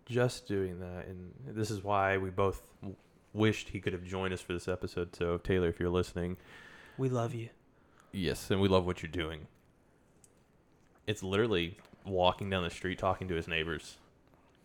just 0.05 0.47
doing 0.47 0.79
that. 0.79 1.07
And 1.07 1.33
this 1.47 1.69
is 1.69 1.83
why 1.83 2.17
we 2.17 2.29
both 2.29 2.61
wished 3.33 3.69
he 3.69 3.79
could 3.79 3.93
have 3.93 4.03
joined 4.03 4.33
us 4.33 4.41
for 4.41 4.53
this 4.53 4.67
episode. 4.67 5.15
So, 5.15 5.37
Taylor, 5.37 5.67
if 5.67 5.79
you're 5.79 5.89
listening, 5.89 6.37
We 6.97 7.09
love 7.09 7.33
you. 7.35 7.49
yes, 8.11 8.49
and 8.51 8.59
we 8.61 8.67
love 8.67 8.85
what 8.85 9.03
you're 9.03 9.11
doing. 9.11 9.47
It's 11.07 11.23
literally 11.23 11.77
walking 12.05 12.49
down 12.49 12.63
the 12.63 12.69
street 12.69 12.97
talking 12.99 13.27
to 13.27 13.35
his 13.35 13.47
neighbors. 13.47 13.97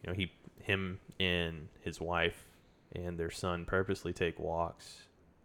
You 0.03 0.09
know, 0.11 0.15
he, 0.15 0.33
him, 0.63 0.99
and 1.21 1.69
his 1.81 2.01
wife 2.01 2.45
and 2.95 3.19
their 3.19 3.31
son 3.31 3.65
purposely 3.65 4.13
take 4.13 4.39
walks 4.39 4.99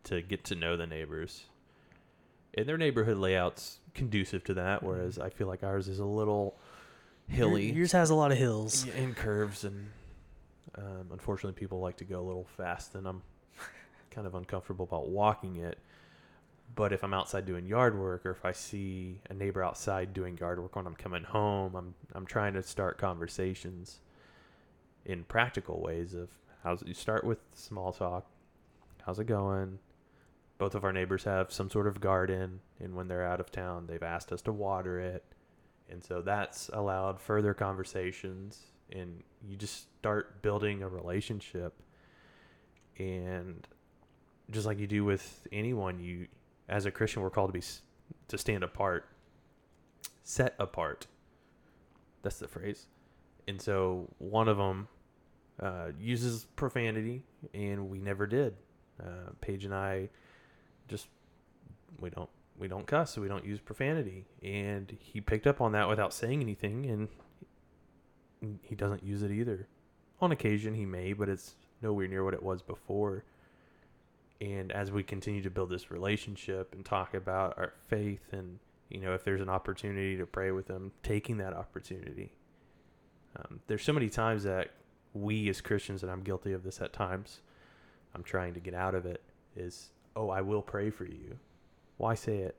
to 0.06 0.22
get 0.22 0.44
to 0.46 0.56
know 0.56 0.78
the 0.78 0.88
neighbors. 0.88 1.46
And 2.54 2.68
their 2.68 2.78
neighborhood 2.78 3.18
layout's 3.18 3.80
conducive 3.94 4.44
to 4.46 4.54
that, 4.56 4.84
whereas 4.84 5.18
I 5.20 5.30
feel 5.30 5.48
like 5.48 5.64
ours 5.64 5.88
is 5.88 6.00
a 6.00 6.06
little 6.06 6.58
hilly. 7.28 7.68
Your- 7.68 7.78
Yours 7.80 7.92
has 7.94 8.10
a 8.10 8.16
lot 8.16 8.32
of 8.32 8.38
hills. 8.38 8.86
Yeah, 8.86 8.94
and 9.04 9.16
curves, 9.16 9.64
and 9.64 9.88
um, 10.78 11.08
unfortunately, 11.12 11.58
people 11.60 11.80
like 11.80 11.98
to 11.98 12.04
go 12.06 12.20
a 12.20 12.26
little 12.26 12.48
fast, 12.58 12.96
and 12.96 13.08
I'm 13.08 13.22
kind 14.12 14.28
of 14.28 14.36
uncomfortable 14.36 14.84
about 14.86 15.08
walking 15.10 15.58
it. 15.58 15.78
But 16.74 16.94
if 16.94 17.04
I'm 17.04 17.14
outside 17.14 17.46
doing 17.46 17.66
yard 17.66 18.00
work, 18.00 18.26
or 18.26 18.32
if 18.32 18.46
I 18.46 18.54
see 18.54 19.20
a 19.30 19.34
neighbor 19.34 19.64
outside 19.64 20.14
doing 20.14 20.38
yard 20.38 20.62
work 20.62 20.76
when 20.76 20.88
I'm 20.88 20.96
coming 20.96 21.24
home, 21.24 21.76
I'm 21.76 21.94
I'm 22.14 22.26
trying 22.26 22.54
to 22.54 22.64
start 22.64 22.98
conversations 22.98 24.00
in 25.06 25.24
practical 25.24 25.82
ways 25.82 26.14
of 26.14 26.30
how's 26.64 26.84
you 26.86 26.94
start 26.94 27.24
with 27.24 27.40
small 27.54 27.92
talk. 27.92 28.26
How's 29.06 29.20
it 29.20 29.26
going? 29.26 29.80
Both 30.58 30.76
of 30.76 30.84
our 30.84 30.94
neighbors 30.94 31.24
have 31.24 31.52
some 31.52 31.70
sort 31.70 31.88
of 31.88 32.00
garden, 32.00 32.60
and 32.80 32.96
when 32.96 33.08
they're 33.08 33.26
out 33.26 33.40
of 33.40 33.52
town, 33.52 33.88
they've 33.88 34.04
asked 34.04 34.32
us 34.32 34.44
to 34.44 34.52
water 34.52 35.00
it. 35.00 35.24
And 35.90 36.04
so 36.04 36.22
that's 36.22 36.70
allowed 36.72 37.20
further 37.20 37.54
conversations, 37.54 38.60
and 38.92 39.24
you 39.46 39.58
just 39.58 39.88
start 40.00 40.42
building 40.42 40.84
a 40.84 40.88
relationship. 40.88 41.74
And 42.98 43.68
just 44.52 44.68
like 44.68 44.80
you 44.80 44.88
do 44.88 45.04
with 45.04 45.48
anyone, 45.52 46.00
you, 46.00 46.28
as 46.72 46.86
a 46.86 46.92
Christian, 46.92 47.22
we're 47.22 47.30
called 47.30 47.50
to 47.50 47.60
be 47.60 47.64
to 48.30 48.38
stand 48.38 48.64
apart, 48.64 49.06
set 50.24 50.56
apart. 50.58 51.06
That's 52.24 52.40
the 52.40 52.48
phrase. 52.48 52.88
And 53.48 53.62
so 53.62 54.08
one 54.18 54.48
of 54.48 54.58
them 54.58 54.88
uh, 55.62 55.90
uses 56.00 56.48
profanity, 56.56 57.24
and 57.54 57.90
we 57.90 58.00
never 58.00 58.26
did. 58.26 58.56
Uh, 59.00 59.32
Paige 59.42 59.66
and 59.66 59.74
I 59.74 60.10
just 60.88 61.08
we 62.00 62.10
don't 62.10 62.30
we 62.58 62.68
don't 62.68 62.88
cuss, 62.88 63.12
so 63.12 63.22
we 63.22 63.28
don't 63.28 63.46
use 63.46 63.60
profanity. 63.60 64.26
And 64.42 64.96
he 65.00 65.20
picked 65.20 65.48
up 65.48 65.60
on 65.60 65.74
that 65.74 65.90
without 65.90 66.14
saying 66.14 66.42
anything, 66.42 66.86
and 68.42 68.60
he 68.62 68.76
doesn't 68.76 69.04
use 69.04 69.24
it 69.24 69.32
either. 69.32 69.68
On 70.22 70.32
occasion, 70.32 70.76
he 70.76 70.86
may, 70.86 71.14
but 71.14 71.28
it's 71.28 71.56
nowhere 71.82 72.08
near 72.08 72.24
what 72.24 72.34
it 72.34 72.44
was 72.44 72.62
before. 72.62 73.26
And 74.42 74.72
as 74.72 74.92
we 74.92 75.04
continue 75.04 75.42
to 75.44 75.52
build 75.52 75.70
this 75.70 75.92
relationship 75.92 76.74
and 76.74 76.84
talk 76.84 77.14
about 77.14 77.58
our 77.58 77.74
faith, 77.88 78.34
and 78.34 78.58
you 78.90 79.00
know, 79.00 79.14
if 79.14 79.24
there's 79.24 79.40
an 79.40 79.50
opportunity 79.50 80.18
to 80.18 80.26
pray 80.26 80.52
with 80.52 80.68
them, 80.68 80.92
taking 81.04 81.38
that 81.38 81.54
opportunity. 81.54 82.34
Um, 83.38 83.62
there's 83.68 83.84
so 83.84 83.94
many 83.94 84.10
times 84.10 84.44
that 84.44 84.72
we 85.14 85.48
as 85.50 85.62
Christians, 85.62 86.04
and 86.04 86.12
I'm 86.12 86.22
guilty 86.22 86.54
of 86.54 86.64
this 86.64 86.82
at 86.82 86.92
times, 86.92 87.42
I'm 88.14 88.24
trying 88.24 88.54
to 88.56 88.60
get 88.60 88.74
out 88.74 88.96
of 88.96 89.06
it, 89.06 89.22
is, 89.56 89.92
oh, 90.16 90.30
I 90.30 90.42
will 90.42 90.62
pray 90.62 90.90
for 90.90 91.06
you. 91.06 91.38
Why 91.98 92.16
say 92.16 92.40
it? 92.40 92.56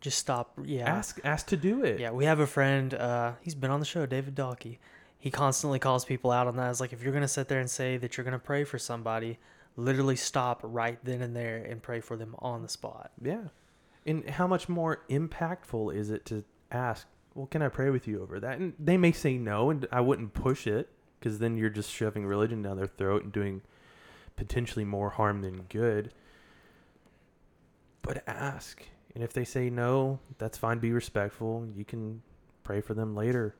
Just 0.00 0.18
stop. 0.18 0.52
Yeah. 0.64 0.88
Ask 0.88 1.20
ask 1.24 1.46
to 1.48 1.56
do 1.56 1.82
it. 1.82 1.98
Yeah, 1.98 2.12
we 2.12 2.26
have 2.26 2.38
a 2.38 2.46
friend. 2.46 2.94
Uh, 2.94 3.32
he's 3.40 3.54
been 3.54 3.70
on 3.70 3.80
the 3.80 3.86
show, 3.86 4.06
David 4.06 4.36
Dalkey. 4.36 4.78
He 5.18 5.30
constantly 5.30 5.78
calls 5.78 6.04
people 6.04 6.30
out 6.30 6.46
on 6.46 6.56
that. 6.56 6.70
It's 6.70 6.80
like 6.80 6.92
if 6.92 7.02
you're 7.02 7.12
gonna 7.12 7.26
sit 7.26 7.48
there 7.48 7.58
and 7.58 7.68
say 7.68 7.96
that 7.96 8.16
you're 8.16 8.24
gonna 8.24 8.38
pray 8.38 8.62
for 8.62 8.78
somebody, 8.78 9.38
literally 9.76 10.16
stop 10.16 10.60
right 10.62 10.98
then 11.04 11.22
and 11.22 11.36
there 11.36 11.58
and 11.58 11.82
pray 11.82 12.00
for 12.00 12.16
them 12.16 12.34
on 12.38 12.62
the 12.62 12.68
spot. 12.68 13.12
Yeah. 13.22 13.48
And 14.04 14.28
how 14.30 14.46
much 14.46 14.68
more 14.68 15.02
impactful 15.10 15.94
is 15.94 16.10
it 16.10 16.24
to 16.26 16.44
ask, 16.70 17.06
well, 17.34 17.46
can 17.46 17.60
I 17.62 17.68
pray 17.68 17.90
with 17.90 18.08
you 18.08 18.22
over 18.22 18.40
that? 18.40 18.58
And 18.58 18.72
they 18.78 18.96
may 18.96 19.12
say 19.12 19.36
no, 19.36 19.70
and 19.70 19.86
I 19.92 20.00
wouldn't 20.00 20.32
push 20.32 20.66
it 20.66 20.88
because 21.18 21.38
then 21.38 21.56
you're 21.56 21.70
just 21.70 21.90
shoving 21.90 22.24
religion 22.24 22.62
down 22.62 22.76
their 22.76 22.86
throat 22.86 23.24
and 23.24 23.32
doing 23.32 23.62
potentially 24.36 24.84
more 24.84 25.10
harm 25.10 25.42
than 25.42 25.62
good. 25.68 26.12
But 28.02 28.22
ask. 28.26 28.82
And 29.14 29.24
if 29.24 29.32
they 29.32 29.44
say 29.44 29.70
no, 29.70 30.20
that's 30.38 30.58
fine. 30.58 30.78
Be 30.78 30.92
respectful. 30.92 31.66
You 31.74 31.84
can 31.84 32.22
pray 32.62 32.80
for 32.80 32.94
them 32.94 33.14
later 33.14 33.56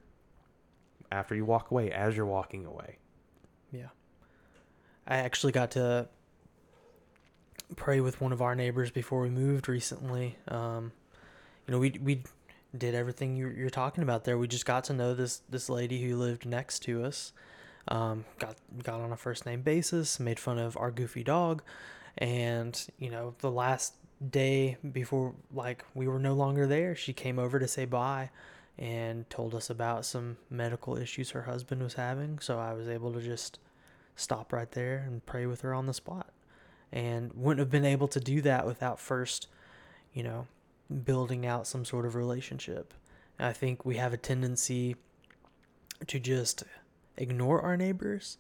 after 1.11 1.35
you 1.35 1.45
walk 1.45 1.71
away, 1.71 1.91
as 1.91 2.17
you're 2.17 2.27
walking 2.27 2.65
away. 2.67 2.99
I 5.07 5.19
actually 5.19 5.53
got 5.53 5.73
to 5.73 6.09
pray 7.75 8.01
with 8.01 8.21
one 8.21 8.33
of 8.33 8.43
our 8.43 8.55
neighbors 8.55 8.91
before 8.91 9.21
we 9.21 9.31
moved 9.31 9.69
recently. 9.69 10.37
Um, 10.49 10.93
you 11.67 11.73
know, 11.73 11.79
we 11.79 11.99
we 12.03 12.23
did 12.77 12.95
everything 12.95 13.37
you're, 13.37 13.53
you're 13.53 13.71
talking 13.71 14.03
about 14.03 14.25
there. 14.25 14.39
We 14.39 14.49
just 14.49 14.67
got 14.67 14.85
to 14.85 14.93
know 14.93 15.15
this 15.15 15.43
this 15.49 15.69
lady 15.69 16.03
who 16.03 16.17
lived 16.17 16.47
next 16.47 16.81
to 16.81 17.05
us. 17.05 17.33
Um, 17.89 18.25
got 18.39 18.57
got 18.83 19.01
on 19.01 19.13
a 19.13 19.17
first 19.17 19.47
name 19.47 19.63
basis, 19.63 20.19
made 20.19 20.39
fun 20.41 20.59
of 20.59 20.77
our 20.77 20.91
goofy 20.91 21.23
dog, 21.23 21.63
and 22.19 22.87
you 22.99 23.11
know 23.11 23.35
the 23.39 23.51
last 23.51 23.95
day 24.31 24.77
before 24.93 25.35
like 25.53 25.85
we 25.95 26.09
were 26.09 26.19
no 26.19 26.35
longer 26.35 26.67
there, 26.67 26.95
she 26.95 27.13
came 27.13 27.39
over 27.39 27.59
to 27.59 27.69
say 27.69 27.85
bye 27.85 28.31
and 28.79 29.29
told 29.31 29.55
us 29.55 29.71
about 29.71 30.05
some 30.05 30.37
medical 30.51 30.97
issues 30.97 31.31
her 31.31 31.43
husband 31.43 31.83
was 31.83 31.95
having. 31.95 32.39
So 32.41 32.59
I 32.59 32.75
was 32.75 32.89
able 32.89 33.13
to 33.13 33.21
just 33.21 33.59
stop 34.17 34.53
right 34.53 34.71
there 34.73 35.05
and 35.07 35.25
pray 35.25 35.47
with 35.47 35.61
her 35.61 35.73
on 35.73 35.87
the 35.87 35.95
spot. 35.95 36.31
And 36.93 37.33
wouldn't 37.35 37.61
have 37.61 37.71
been 37.71 37.85
able 37.85 38.09
to 38.09 38.21
do 38.21 38.41
that 38.43 38.67
without 38.67 38.99
first, 38.99 39.49
you 40.13 40.23
know, 40.23 40.47
building 41.05 41.45
out 41.45 41.67
some 41.67 41.85
sort 41.85 42.07
of 42.07 42.15
relationship. 42.15 42.95
I 43.39 43.53
think 43.53 43.85
we 43.85 43.97
have 43.97 44.13
a 44.13 44.17
tendency 44.17 44.97
to 46.07 46.19
just 46.19 46.65
ignore 47.17 47.61
our 47.61 47.77
neighbors. 47.77 48.39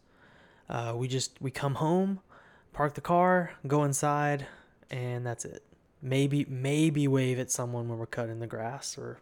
Uh, 0.68 0.94
we 0.96 1.08
just 1.08 1.40
we 1.40 1.50
come 1.50 1.76
home, 1.76 2.20
park 2.72 2.94
the 2.94 3.00
car, 3.00 3.52
go 3.66 3.84
inside, 3.84 4.46
and 4.90 5.26
that's 5.26 5.44
it. 5.44 5.62
Maybe 6.00 6.46
maybe 6.48 7.08
wave 7.08 7.38
at 7.38 7.50
someone 7.50 7.88
when 7.88 7.98
we're 7.98 8.06
cutting 8.06 8.38
the 8.38 8.46
grass 8.46 8.96
or 8.96 9.18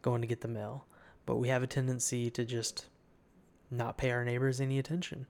going 0.00 0.20
to 0.20 0.26
get 0.26 0.40
the 0.40 0.48
mail. 0.48 0.86
But 1.26 1.36
we 1.36 1.48
have 1.48 1.62
a 1.62 1.68
tendency 1.68 2.30
to 2.30 2.44
just 2.44 2.86
not 3.70 3.96
pay 3.96 4.10
our 4.10 4.24
neighbors 4.24 4.60
any 4.60 4.78
attention. 4.78 5.26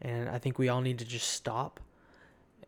And 0.00 0.28
I 0.28 0.38
think 0.38 0.58
we 0.58 0.68
all 0.68 0.80
need 0.80 0.98
to 0.98 1.04
just 1.04 1.28
stop 1.28 1.80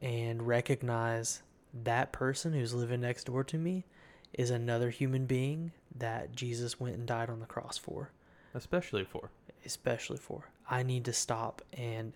and 0.01 0.47
recognize 0.47 1.43
that 1.85 2.13
person 2.13 2.53
who's 2.53 2.73
living 2.73 3.01
next 3.01 3.25
door 3.25 3.45
to 3.45 3.59
me 3.59 3.85
is 4.33 4.51
another 4.51 4.91
human 4.91 5.27
being 5.27 5.73
that 5.95 6.35
Jesus 6.35 6.79
went 6.79 6.97
and 6.97 7.07
died 7.07 7.31
on 7.31 7.41
the 7.41 7.47
cross 7.47 7.77
for. 7.77 8.11
Especially 8.55 9.05
for. 9.05 9.31
Especially 9.65 10.19
for. 10.19 10.49
I 10.71 10.83
need 10.83 11.05
to 11.07 11.13
stop 11.13 11.63
and 11.73 12.13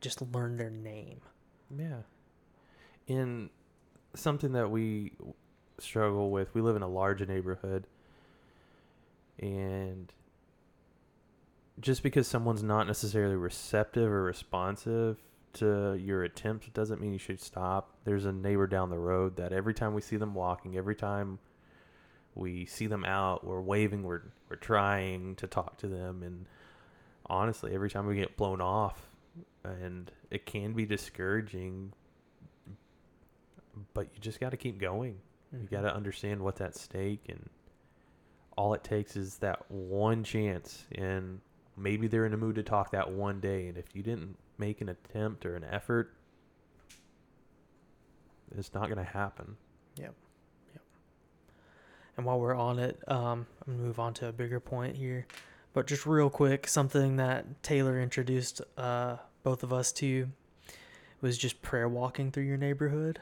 just 0.00 0.20
learn 0.34 0.56
their 0.56 0.70
name. 0.70 1.20
Yeah. 1.76 2.02
In 3.06 3.50
something 4.14 4.52
that 4.52 4.70
we 4.70 5.12
struggle 5.78 6.30
with, 6.30 6.54
we 6.54 6.60
live 6.60 6.76
in 6.76 6.82
a 6.82 6.88
large 6.88 7.26
neighborhood 7.26 7.86
and 9.38 10.12
just 11.80 12.02
because 12.02 12.26
someone's 12.26 12.62
not 12.62 12.86
necessarily 12.86 13.36
receptive 13.36 14.10
or 14.10 14.22
responsive 14.22 15.18
to 15.54 15.94
your 15.94 16.24
attempts 16.24 16.68
doesn't 16.68 17.00
mean 17.00 17.12
you 17.12 17.18
should 17.18 17.40
stop. 17.40 17.90
There's 18.04 18.24
a 18.24 18.32
neighbor 18.32 18.66
down 18.66 18.90
the 18.90 18.98
road 18.98 19.36
that 19.36 19.52
every 19.52 19.74
time 19.74 19.94
we 19.94 20.00
see 20.00 20.16
them 20.16 20.34
walking, 20.34 20.76
every 20.76 20.96
time 20.96 21.38
we 22.34 22.66
see 22.66 22.86
them 22.86 23.04
out, 23.04 23.44
we're 23.44 23.60
waving, 23.60 24.02
we're 24.02 24.22
we're 24.48 24.56
trying 24.56 25.36
to 25.36 25.46
talk 25.46 25.78
to 25.78 25.88
them 25.88 26.22
and 26.22 26.46
honestly, 27.26 27.72
every 27.74 27.90
time 27.90 28.06
we 28.06 28.16
get 28.16 28.36
blown 28.36 28.60
off 28.60 29.08
and 29.64 30.10
it 30.30 30.44
can 30.44 30.72
be 30.74 30.84
discouraging 30.84 31.92
but 33.92 34.08
you 34.14 34.20
just 34.20 34.40
got 34.40 34.50
to 34.50 34.56
keep 34.56 34.78
going. 34.78 35.16
Mm-hmm. 35.54 35.64
You 35.64 35.68
got 35.70 35.82
to 35.82 35.94
understand 35.94 36.40
what's 36.40 36.60
at 36.60 36.76
stake 36.76 37.24
and 37.28 37.48
all 38.56 38.74
it 38.74 38.84
takes 38.84 39.16
is 39.16 39.36
that 39.38 39.68
one 39.70 40.22
chance 40.22 40.84
and 40.94 41.40
maybe 41.76 42.06
they're 42.06 42.26
in 42.26 42.32
a 42.32 42.36
mood 42.36 42.54
to 42.54 42.62
talk 42.62 42.90
that 42.90 43.10
one 43.10 43.40
day 43.40 43.66
and 43.68 43.76
if 43.76 43.86
you 43.94 44.02
didn't 44.02 44.36
make 44.58 44.80
an 44.80 44.88
attempt 44.88 45.44
or 45.44 45.56
an 45.56 45.64
effort 45.64 46.12
it's 48.56 48.72
not 48.72 48.84
going 48.84 48.96
to 48.96 49.02
happen 49.02 49.56
yep 49.96 50.14
yep 50.72 50.82
and 52.16 52.24
while 52.24 52.38
we're 52.38 52.54
on 52.54 52.78
it 52.78 52.98
um, 53.08 53.46
i'm 53.66 53.74
going 53.74 53.78
to 53.78 53.84
move 53.84 53.98
on 53.98 54.14
to 54.14 54.28
a 54.28 54.32
bigger 54.32 54.60
point 54.60 54.96
here 54.96 55.26
but 55.72 55.86
just 55.86 56.06
real 56.06 56.30
quick 56.30 56.68
something 56.68 57.16
that 57.16 57.62
taylor 57.62 58.00
introduced 58.00 58.60
uh, 58.78 59.16
both 59.42 59.62
of 59.62 59.72
us 59.72 59.90
to 59.92 60.28
was 61.20 61.36
just 61.36 61.60
prayer 61.62 61.88
walking 61.88 62.30
through 62.30 62.44
your 62.44 62.58
neighborhood 62.58 63.20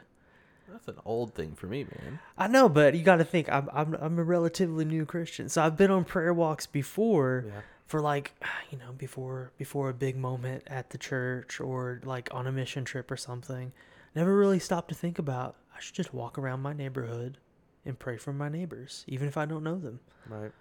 that's 0.73 0.87
an 0.87 0.95
old 1.05 1.35
thing 1.35 1.53
for 1.53 1.67
me, 1.67 1.83
man. 1.83 2.19
I 2.35 2.47
know, 2.47 2.67
but 2.67 2.95
you 2.95 3.03
got 3.03 3.17
to 3.17 3.23
think 3.23 3.47
I'm 3.47 3.69
I'm 3.71 3.93
I'm 3.93 4.17
a 4.17 4.23
relatively 4.23 4.85
new 4.85 5.05
Christian, 5.05 5.47
so 5.47 5.61
I've 5.61 5.77
been 5.77 5.91
on 5.91 6.03
prayer 6.03 6.33
walks 6.33 6.65
before. 6.65 7.45
Yeah. 7.47 7.61
For 7.93 8.01
like, 8.01 8.33
you 8.71 8.79
know, 8.79 8.91
before 8.97 9.51
before 9.59 9.89
a 9.89 9.93
big 9.93 10.17
moment 10.17 10.63
at 10.65 10.89
the 10.89 10.97
church 10.97 11.59
or 11.59 12.01
like 12.03 12.27
on 12.31 12.47
a 12.47 12.51
mission 12.51 12.85
trip 12.85 13.11
or 13.11 13.17
something, 13.17 13.71
never 14.15 14.35
really 14.35 14.57
stopped 14.57 14.89
to 14.89 14.95
think 14.95 15.19
about. 15.19 15.57
I 15.75 15.79
should 15.79 15.93
just 15.93 16.11
walk 16.11 16.39
around 16.39 16.61
my 16.61 16.73
neighborhood 16.73 17.37
and 17.85 17.99
pray 17.99 18.17
for 18.17 18.33
my 18.33 18.49
neighbors, 18.49 19.05
even 19.07 19.27
if 19.27 19.37
I 19.37 19.45
don't 19.45 19.63
know 19.63 19.77
them. 19.77 19.99
Right. 20.27 20.51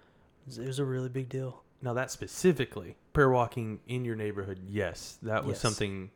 It 0.47 0.67
was, 0.67 0.79
a 0.79 0.85
really 0.85 1.09
big 1.09 1.31
deal. 1.31 1.63
Now 1.81 1.95
that 1.95 2.11
specifically 2.11 2.97
prayer 3.15 3.31
walking 3.31 3.81
in 3.87 4.05
your 4.05 4.15
neighborhood, 4.15 4.61
yes, 4.67 5.19
that 5.23 5.47
was 5.47 5.55
yes. 5.55 5.63
something 5.63 6.11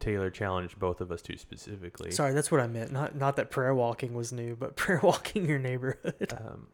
Taylor 0.00 0.28
challenged 0.28 0.78
both 0.78 1.00
of 1.00 1.10
us 1.10 1.22
to 1.22 1.38
specifically. 1.38 2.10
Sorry, 2.10 2.34
that's 2.34 2.50
what 2.50 2.60
I 2.60 2.66
meant. 2.66 2.92
Not 2.92 3.16
not 3.16 3.36
that 3.36 3.50
prayer 3.50 3.74
walking 3.74 4.12
was 4.12 4.34
new, 4.34 4.54
but 4.54 4.76
prayer 4.82 5.00
walking 5.02 5.48
your 5.48 5.58
neighborhood. 5.58 6.30
Um, 6.38 6.66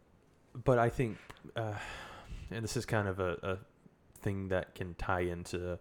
but 0.64 0.80
I 0.80 0.88
think, 0.88 1.16
uh, 1.54 1.74
and 2.50 2.62
this 2.64 2.76
is 2.76 2.86
kind 2.86 3.08
of 3.08 3.20
a, 3.20 3.36
a 3.42 3.58
thing 4.20 4.48
that 4.48 4.74
can 4.74 4.94
tie 4.94 5.20
into 5.20 5.78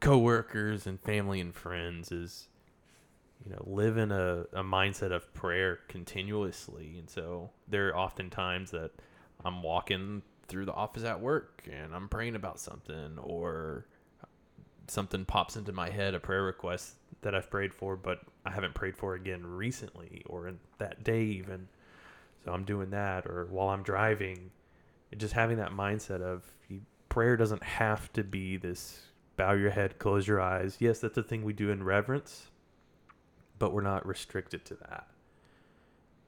coworkers 0.00 0.86
and 0.86 1.00
family 1.00 1.40
and 1.40 1.54
friends 1.54 2.12
is 2.12 2.48
you 3.44 3.50
know 3.50 3.62
live 3.66 3.96
in 3.96 4.12
a, 4.12 4.44
a 4.52 4.62
mindset 4.62 5.12
of 5.12 5.32
prayer 5.34 5.80
continuously 5.88 6.96
and 6.98 7.08
so 7.10 7.50
there 7.66 7.88
are 7.88 7.96
often 7.96 8.30
times 8.30 8.70
that 8.70 8.90
i'm 9.44 9.62
walking 9.62 10.22
through 10.46 10.64
the 10.64 10.72
office 10.72 11.04
at 11.04 11.20
work 11.20 11.62
and 11.70 11.94
i'm 11.94 12.08
praying 12.08 12.36
about 12.36 12.60
something 12.60 13.18
or 13.18 13.86
something 14.90 15.24
pops 15.24 15.56
into 15.56 15.72
my 15.72 15.90
head, 15.90 16.14
a 16.14 16.20
prayer 16.20 16.42
request 16.42 16.94
that 17.22 17.34
I've 17.34 17.50
prayed 17.50 17.74
for, 17.74 17.96
but 17.96 18.20
I 18.44 18.50
haven't 18.50 18.74
prayed 18.74 18.96
for 18.96 19.14
again 19.14 19.44
recently 19.44 20.22
or 20.26 20.48
in 20.48 20.58
that 20.78 21.04
day 21.04 21.22
even. 21.22 21.68
So 22.44 22.52
I'm 22.52 22.64
doing 22.64 22.90
that, 22.90 23.26
or 23.26 23.46
while 23.50 23.68
I'm 23.68 23.82
driving, 23.82 24.50
just 25.16 25.34
having 25.34 25.56
that 25.58 25.70
mindset 25.70 26.20
of 26.20 26.44
prayer 27.08 27.36
doesn't 27.36 27.62
have 27.62 28.12
to 28.12 28.22
be 28.22 28.56
this 28.56 29.00
bow 29.36 29.52
your 29.52 29.70
head, 29.70 29.98
close 29.98 30.26
your 30.26 30.40
eyes. 30.40 30.76
Yes, 30.80 30.98
that's 30.98 31.16
a 31.16 31.22
thing 31.22 31.44
we 31.44 31.52
do 31.52 31.70
in 31.70 31.82
reverence, 31.82 32.48
but 33.58 33.72
we're 33.72 33.80
not 33.80 34.06
restricted 34.06 34.64
to 34.66 34.74
that. 34.74 35.06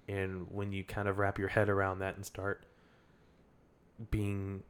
And 0.09 0.47
when 0.51 0.73
you 0.73 0.85
kind 0.85 1.09
of 1.09 1.19
wrap 1.19 1.39
your 1.39 1.49
head 1.49 1.69
around 1.69 1.99
that 2.01 2.17
and 2.17 2.25
start 2.25 2.65
being 4.11 4.63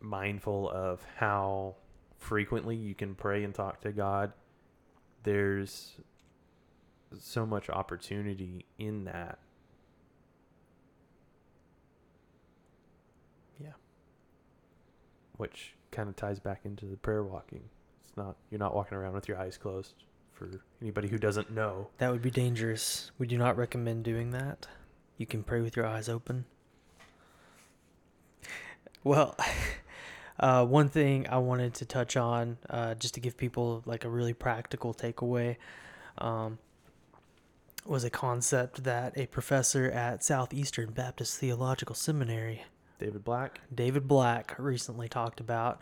mindful 0.00 0.70
of 0.70 1.04
how 1.16 1.74
frequently 2.18 2.76
you 2.76 2.94
can 2.94 3.14
pray 3.14 3.44
and 3.44 3.54
talk 3.54 3.80
to 3.82 3.92
God, 3.92 4.32
there's 5.22 5.96
so 7.18 7.44
much 7.44 7.68
opportunity 7.68 8.64
in 8.78 9.04
that. 9.04 9.38
Yeah. 13.62 13.72
Which 15.40 15.74
kind 15.90 16.08
of 16.08 16.16
ties 16.16 16.38
back 16.38 16.60
into 16.64 16.86
the 16.86 16.96
prayer 16.96 17.22
walking. 17.22 17.62
It's 18.04 18.16
not 18.16 18.36
you're 18.50 18.58
not 18.58 18.74
walking 18.74 18.96
around 18.96 19.14
with 19.14 19.28
your 19.28 19.38
eyes 19.38 19.56
closed 19.56 19.94
for 20.32 20.48
anybody 20.80 21.08
who 21.08 21.18
doesn't 21.18 21.50
know. 21.50 21.88
That 21.98 22.12
would 22.12 22.22
be 22.22 22.30
dangerous. 22.30 23.10
We 23.18 23.26
do 23.26 23.36
not 23.36 23.56
recommend 23.56 24.04
doing 24.04 24.30
that. 24.30 24.66
You 25.16 25.26
can 25.26 25.42
pray 25.42 25.60
with 25.60 25.76
your 25.76 25.86
eyes 25.86 26.08
open. 26.08 26.46
Well, 29.02 29.36
Uh, 30.40 30.64
one 30.64 30.88
thing 30.88 31.26
I 31.28 31.36
wanted 31.36 31.74
to 31.74 31.84
touch 31.84 32.16
on, 32.16 32.56
uh, 32.70 32.94
just 32.94 33.12
to 33.14 33.20
give 33.20 33.36
people 33.36 33.82
like 33.84 34.06
a 34.06 34.08
really 34.08 34.32
practical 34.32 34.94
takeaway, 34.94 35.56
um, 36.16 36.58
was 37.84 38.04
a 38.04 38.10
concept 38.10 38.84
that 38.84 39.12
a 39.18 39.26
professor 39.26 39.90
at 39.90 40.24
Southeastern 40.24 40.92
Baptist 40.92 41.38
Theological 41.38 41.94
Seminary, 41.94 42.64
David 43.00 43.24
Black, 43.24 43.60
David 43.74 44.06
Black, 44.06 44.54
recently 44.58 45.08
talked 45.08 45.40
about. 45.40 45.80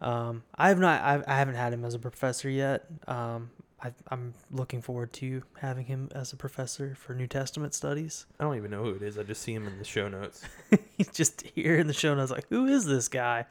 Um, 0.00 0.42
I 0.54 0.68
have 0.68 0.78
not, 0.78 1.02
I've, 1.02 1.24
I 1.26 1.36
haven't 1.36 1.54
had 1.54 1.72
him 1.72 1.84
as 1.84 1.94
a 1.94 1.98
professor 1.98 2.50
yet. 2.50 2.86
Um, 3.06 3.50
I, 3.82 3.92
am 4.10 4.34
looking 4.50 4.82
forward 4.82 5.12
to 5.14 5.42
having 5.60 5.86
him 5.86 6.08
as 6.14 6.32
a 6.32 6.36
professor 6.36 6.94
for 6.96 7.14
New 7.14 7.26
Testament 7.26 7.74
studies. 7.74 8.26
I 8.38 8.44
don't 8.44 8.56
even 8.56 8.70
know 8.70 8.82
who 8.82 8.94
it 8.94 9.02
is. 9.02 9.18
I 9.18 9.22
just 9.22 9.42
see 9.42 9.54
him 9.54 9.66
in 9.66 9.78
the 9.78 9.84
show 9.84 10.08
notes. 10.08 10.44
He's 10.96 11.10
just 11.10 11.42
here 11.54 11.76
in 11.76 11.86
the 11.86 11.92
show 11.92 12.14
notes, 12.14 12.30
like, 12.30 12.48
who 12.48 12.66
is 12.66 12.86
this 12.86 13.08
guy? 13.08 13.46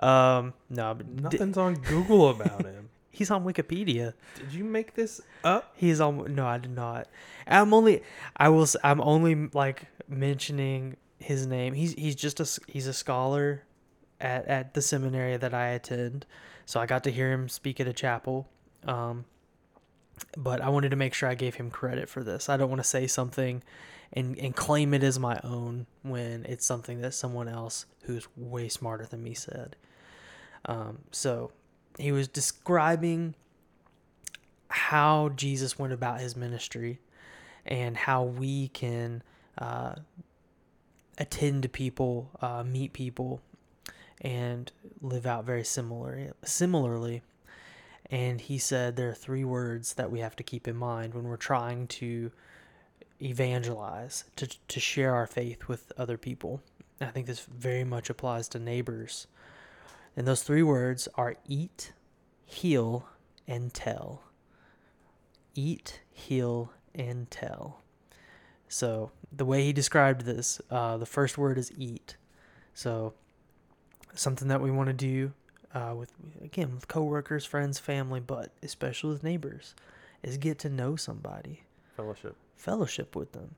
Um, 0.00 0.54
no, 0.70 0.96
nothing's 1.16 1.54
d- 1.54 1.60
on 1.60 1.74
Google 1.76 2.30
about 2.30 2.64
him. 2.66 2.88
He's 3.10 3.30
on 3.30 3.44
Wikipedia. 3.44 4.14
Did 4.34 4.52
you 4.52 4.64
make 4.64 4.94
this 4.94 5.20
up? 5.44 5.72
He's 5.76 6.00
on. 6.00 6.34
No, 6.34 6.46
I 6.46 6.58
did 6.58 6.74
not. 6.74 7.06
I'm 7.46 7.72
only. 7.72 8.02
I 8.36 8.48
will. 8.48 8.66
I'm 8.82 9.00
only 9.00 9.50
like 9.52 9.86
mentioning 10.08 10.96
his 11.24 11.46
name. 11.46 11.74
He's 11.74 11.94
he's 11.94 12.14
just 12.14 12.40
a 12.40 12.60
he's 12.70 12.86
a 12.86 12.92
scholar 12.92 13.64
at 14.20 14.46
at 14.46 14.74
the 14.74 14.82
seminary 14.82 15.36
that 15.36 15.54
I 15.54 15.68
attend. 15.68 16.26
So 16.66 16.80
I 16.80 16.86
got 16.86 17.04
to 17.04 17.10
hear 17.10 17.32
him 17.32 17.48
speak 17.48 17.80
at 17.80 17.88
a 17.88 17.92
chapel. 17.92 18.48
Um, 18.86 19.24
but 20.36 20.60
I 20.60 20.68
wanted 20.68 20.90
to 20.90 20.96
make 20.96 21.14
sure 21.14 21.28
I 21.28 21.34
gave 21.34 21.56
him 21.56 21.70
credit 21.70 22.08
for 22.08 22.22
this. 22.22 22.48
I 22.48 22.56
don't 22.56 22.68
want 22.68 22.80
to 22.80 22.88
say 22.88 23.06
something 23.06 23.62
and 24.12 24.38
and 24.38 24.54
claim 24.54 24.94
it 24.94 25.02
as 25.02 25.18
my 25.18 25.40
own 25.42 25.86
when 26.02 26.44
it's 26.44 26.66
something 26.66 27.00
that 27.00 27.14
someone 27.14 27.48
else 27.48 27.86
who's 28.02 28.28
way 28.36 28.68
smarter 28.68 29.06
than 29.06 29.22
me 29.22 29.34
said. 29.34 29.76
Um, 30.66 30.98
so 31.10 31.50
he 31.98 32.12
was 32.12 32.28
describing 32.28 33.34
how 34.68 35.30
Jesus 35.30 35.78
went 35.78 35.92
about 35.92 36.20
his 36.20 36.36
ministry 36.36 36.98
and 37.66 37.96
how 37.96 38.24
we 38.24 38.68
can 38.68 39.22
uh, 39.58 39.94
attend 41.18 41.72
people, 41.72 42.30
uh, 42.40 42.62
meet 42.64 42.92
people, 42.92 43.40
and 44.20 44.72
live 45.00 45.26
out 45.26 45.44
very 45.44 45.64
similar 45.64 46.32
similarly. 46.44 47.22
And 48.10 48.40
he 48.40 48.58
said 48.58 48.96
there 48.96 49.08
are 49.08 49.14
three 49.14 49.44
words 49.44 49.94
that 49.94 50.10
we 50.10 50.20
have 50.20 50.36
to 50.36 50.42
keep 50.42 50.68
in 50.68 50.76
mind 50.76 51.14
when 51.14 51.24
we're 51.24 51.36
trying 51.36 51.86
to 51.88 52.30
evangelize, 53.20 54.24
to, 54.36 54.48
to 54.68 54.80
share 54.80 55.14
our 55.14 55.26
faith 55.26 55.68
with 55.68 55.92
other 55.96 56.18
people. 56.18 56.60
I 57.00 57.06
think 57.06 57.26
this 57.26 57.40
very 57.40 57.84
much 57.84 58.10
applies 58.10 58.48
to 58.48 58.58
neighbors. 58.58 59.26
And 60.16 60.26
those 60.26 60.42
three 60.42 60.62
words 60.62 61.08
are 61.16 61.36
eat, 61.48 61.92
heal, 62.44 63.08
and 63.48 63.72
tell. 63.72 64.22
Eat, 65.54 66.00
heal, 66.12 66.72
and 66.94 67.30
tell. 67.30 67.82
So 68.68 69.10
the 69.36 69.44
way 69.44 69.64
he 69.64 69.72
described 69.72 70.22
this, 70.22 70.60
uh, 70.70 70.96
the 70.96 71.06
first 71.06 71.38
word 71.38 71.58
is 71.58 71.72
eat. 71.76 72.16
So 72.74 73.14
something 74.14 74.48
that 74.48 74.60
we 74.60 74.70
want 74.70 74.88
to 74.88 74.92
do 74.92 75.32
uh, 75.74 75.94
with 75.96 76.12
again 76.42 76.74
with 76.74 76.88
coworkers, 76.88 77.44
friends, 77.44 77.78
family, 77.78 78.20
but 78.20 78.52
especially 78.62 79.10
with 79.10 79.22
neighbors, 79.22 79.74
is 80.22 80.36
get 80.38 80.58
to 80.60 80.68
know 80.68 80.96
somebody, 80.96 81.62
Fellowship. 81.96 82.36
fellowship 82.56 83.16
with 83.16 83.32
them. 83.32 83.56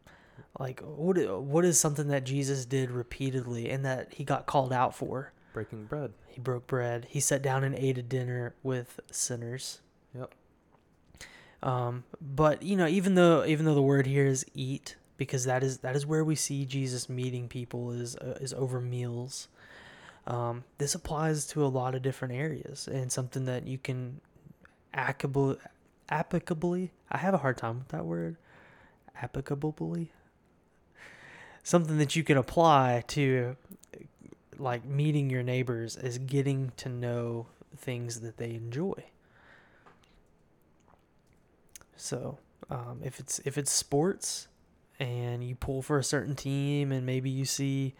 Like 0.59 0.81
what 0.81 1.17
what 1.43 1.65
is 1.65 1.79
something 1.79 2.09
that 2.09 2.25
Jesus 2.25 2.65
did 2.65 2.91
repeatedly 2.91 3.71
and 3.71 3.85
that 3.85 4.15
he 4.15 4.25
got 4.25 4.47
called 4.47 4.73
out 4.73 4.95
for? 4.95 5.33
Breaking 5.53 5.85
bread. 5.85 6.12
He 6.27 6.41
broke 6.41 6.67
bread. 6.67 7.07
He 7.09 7.21
sat 7.21 7.43
down 7.43 7.65
and 7.65 7.75
ate 7.75 7.97
a 7.99 8.03
dinner 8.03 8.55
with 8.62 9.01
sinners. 9.11 9.81
Yep. 10.15 10.35
Um, 11.62 12.05
but 12.21 12.62
you 12.62 12.77
know, 12.77 12.87
even 12.87 13.15
though 13.15 13.45
even 13.45 13.65
though 13.67 13.75
the 13.75 13.83
word 13.83 14.07
here 14.07 14.27
is 14.27 14.45
eat, 14.55 14.97
because 15.16 15.44
that 15.44 15.62
is 15.62 15.79
that 15.79 15.96
is 15.96 16.07
where 16.07 16.24
we 16.24 16.35
see 16.35 16.64
Jesus 16.64 17.09
meeting 17.09 17.48
people 17.48 17.92
is 17.92 18.16
uh, 18.16 18.38
is 18.40 18.52
over 18.52 18.81
meals. 18.81 19.48
Um, 20.26 20.64
this 20.79 20.94
applies 20.94 21.46
to 21.48 21.64
a 21.64 21.68
lot 21.68 21.94
of 21.94 22.02
different 22.02 22.35
areas 22.35 22.88
and 22.88 23.12
something 23.12 23.44
that 23.44 23.66
you 23.66 23.79
can 23.79 24.20
applicably 24.94 25.59
applicably. 26.11 26.90
I 27.11 27.18
have 27.18 27.35
a 27.35 27.38
hard 27.38 27.59
time 27.59 27.79
with 27.79 27.88
that 27.88 28.05
word. 28.05 28.37
Applicably. 29.22 30.09
Something 31.62 31.98
that 31.98 32.14
you 32.14 32.22
can 32.22 32.37
apply 32.37 33.05
to 33.09 33.57
like 34.59 34.85
meeting 34.85 35.31
your 35.31 35.42
neighbors 35.42 35.96
is 35.96 36.18
getting 36.18 36.72
to 36.79 36.88
know 36.88 37.46
things 37.76 38.20
that 38.20 38.37
they 38.37 38.50
enjoy. 38.50 39.05
So, 41.96 42.38
um, 42.70 43.00
if 43.02 43.18
it's 43.18 43.40
if 43.40 43.59
it's 43.59 43.72
sports 43.72 44.48
and 44.99 45.45
you 45.45 45.55
pull 45.55 45.83
for 45.83 45.99
a 45.99 46.05
certain 46.05 46.35
team 46.35 46.93
and 46.93 47.05
maybe 47.05 47.29
you 47.31 47.45
see 47.45 47.95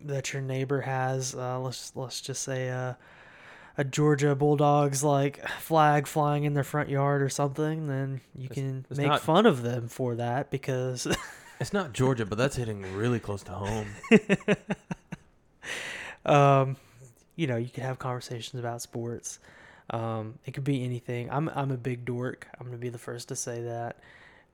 that 0.00 0.32
your 0.32 0.42
neighbor 0.42 0.82
has 0.82 1.34
uh, 1.34 1.58
let's 1.58 1.92
let's 1.96 2.20
just 2.20 2.42
say 2.42 2.70
uh, 2.70 2.94
a 3.76 3.84
Georgia 3.84 4.34
Bulldogs 4.34 5.02
like 5.02 5.46
flag 5.60 6.06
flying 6.06 6.44
in 6.44 6.54
their 6.54 6.62
front 6.62 6.88
yard 6.88 7.22
or 7.22 7.28
something, 7.28 7.88
then 7.88 8.20
you 8.36 8.44
It's- 8.44 8.54
can 8.54 8.86
it's 8.88 8.98
make 8.98 9.08
not- 9.08 9.20
fun 9.20 9.46
of 9.46 9.62
them 9.62 9.88
for 9.88 10.14
that 10.16 10.50
because 10.50 11.06
It's 11.60 11.72
not 11.72 11.92
Georgia, 11.92 12.26
but 12.26 12.36
that's 12.36 12.56
hitting 12.56 12.82
really 12.96 13.20
close 13.20 13.44
to 13.44 13.52
home. 13.52 13.86
um, 16.26 16.76
you 17.36 17.46
know, 17.46 17.56
you 17.56 17.68
could 17.68 17.82
have 17.84 17.98
conversations 17.98 18.58
about 18.60 18.82
sports. 18.82 19.38
Um, 19.90 20.38
it 20.46 20.52
could 20.52 20.64
be 20.64 20.84
anything. 20.84 21.30
I'm 21.30 21.48
I'm 21.50 21.70
a 21.70 21.76
big 21.76 22.04
dork. 22.04 22.48
I'm 22.58 22.66
gonna 22.66 22.78
be 22.78 22.88
the 22.88 22.98
first 22.98 23.28
to 23.28 23.36
say 23.36 23.62
that. 23.62 23.98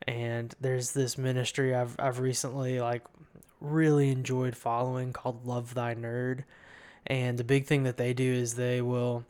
And 0.06 0.54
there's 0.60 0.92
this 0.92 1.18
ministry 1.18 1.74
I've 1.74 1.96
I've 1.98 2.20
recently 2.20 2.80
like 2.80 3.04
really 3.60 4.10
enjoyed 4.10 4.56
following 4.56 5.12
called 5.12 5.46
Love 5.46 5.74
Thy 5.74 5.94
Nerd. 5.94 6.44
And 7.06 7.38
the 7.38 7.44
big 7.44 7.66
thing 7.66 7.84
that 7.84 7.96
they 7.96 8.12
do 8.14 8.32
is 8.32 8.54
they 8.54 8.80
will 8.80 9.24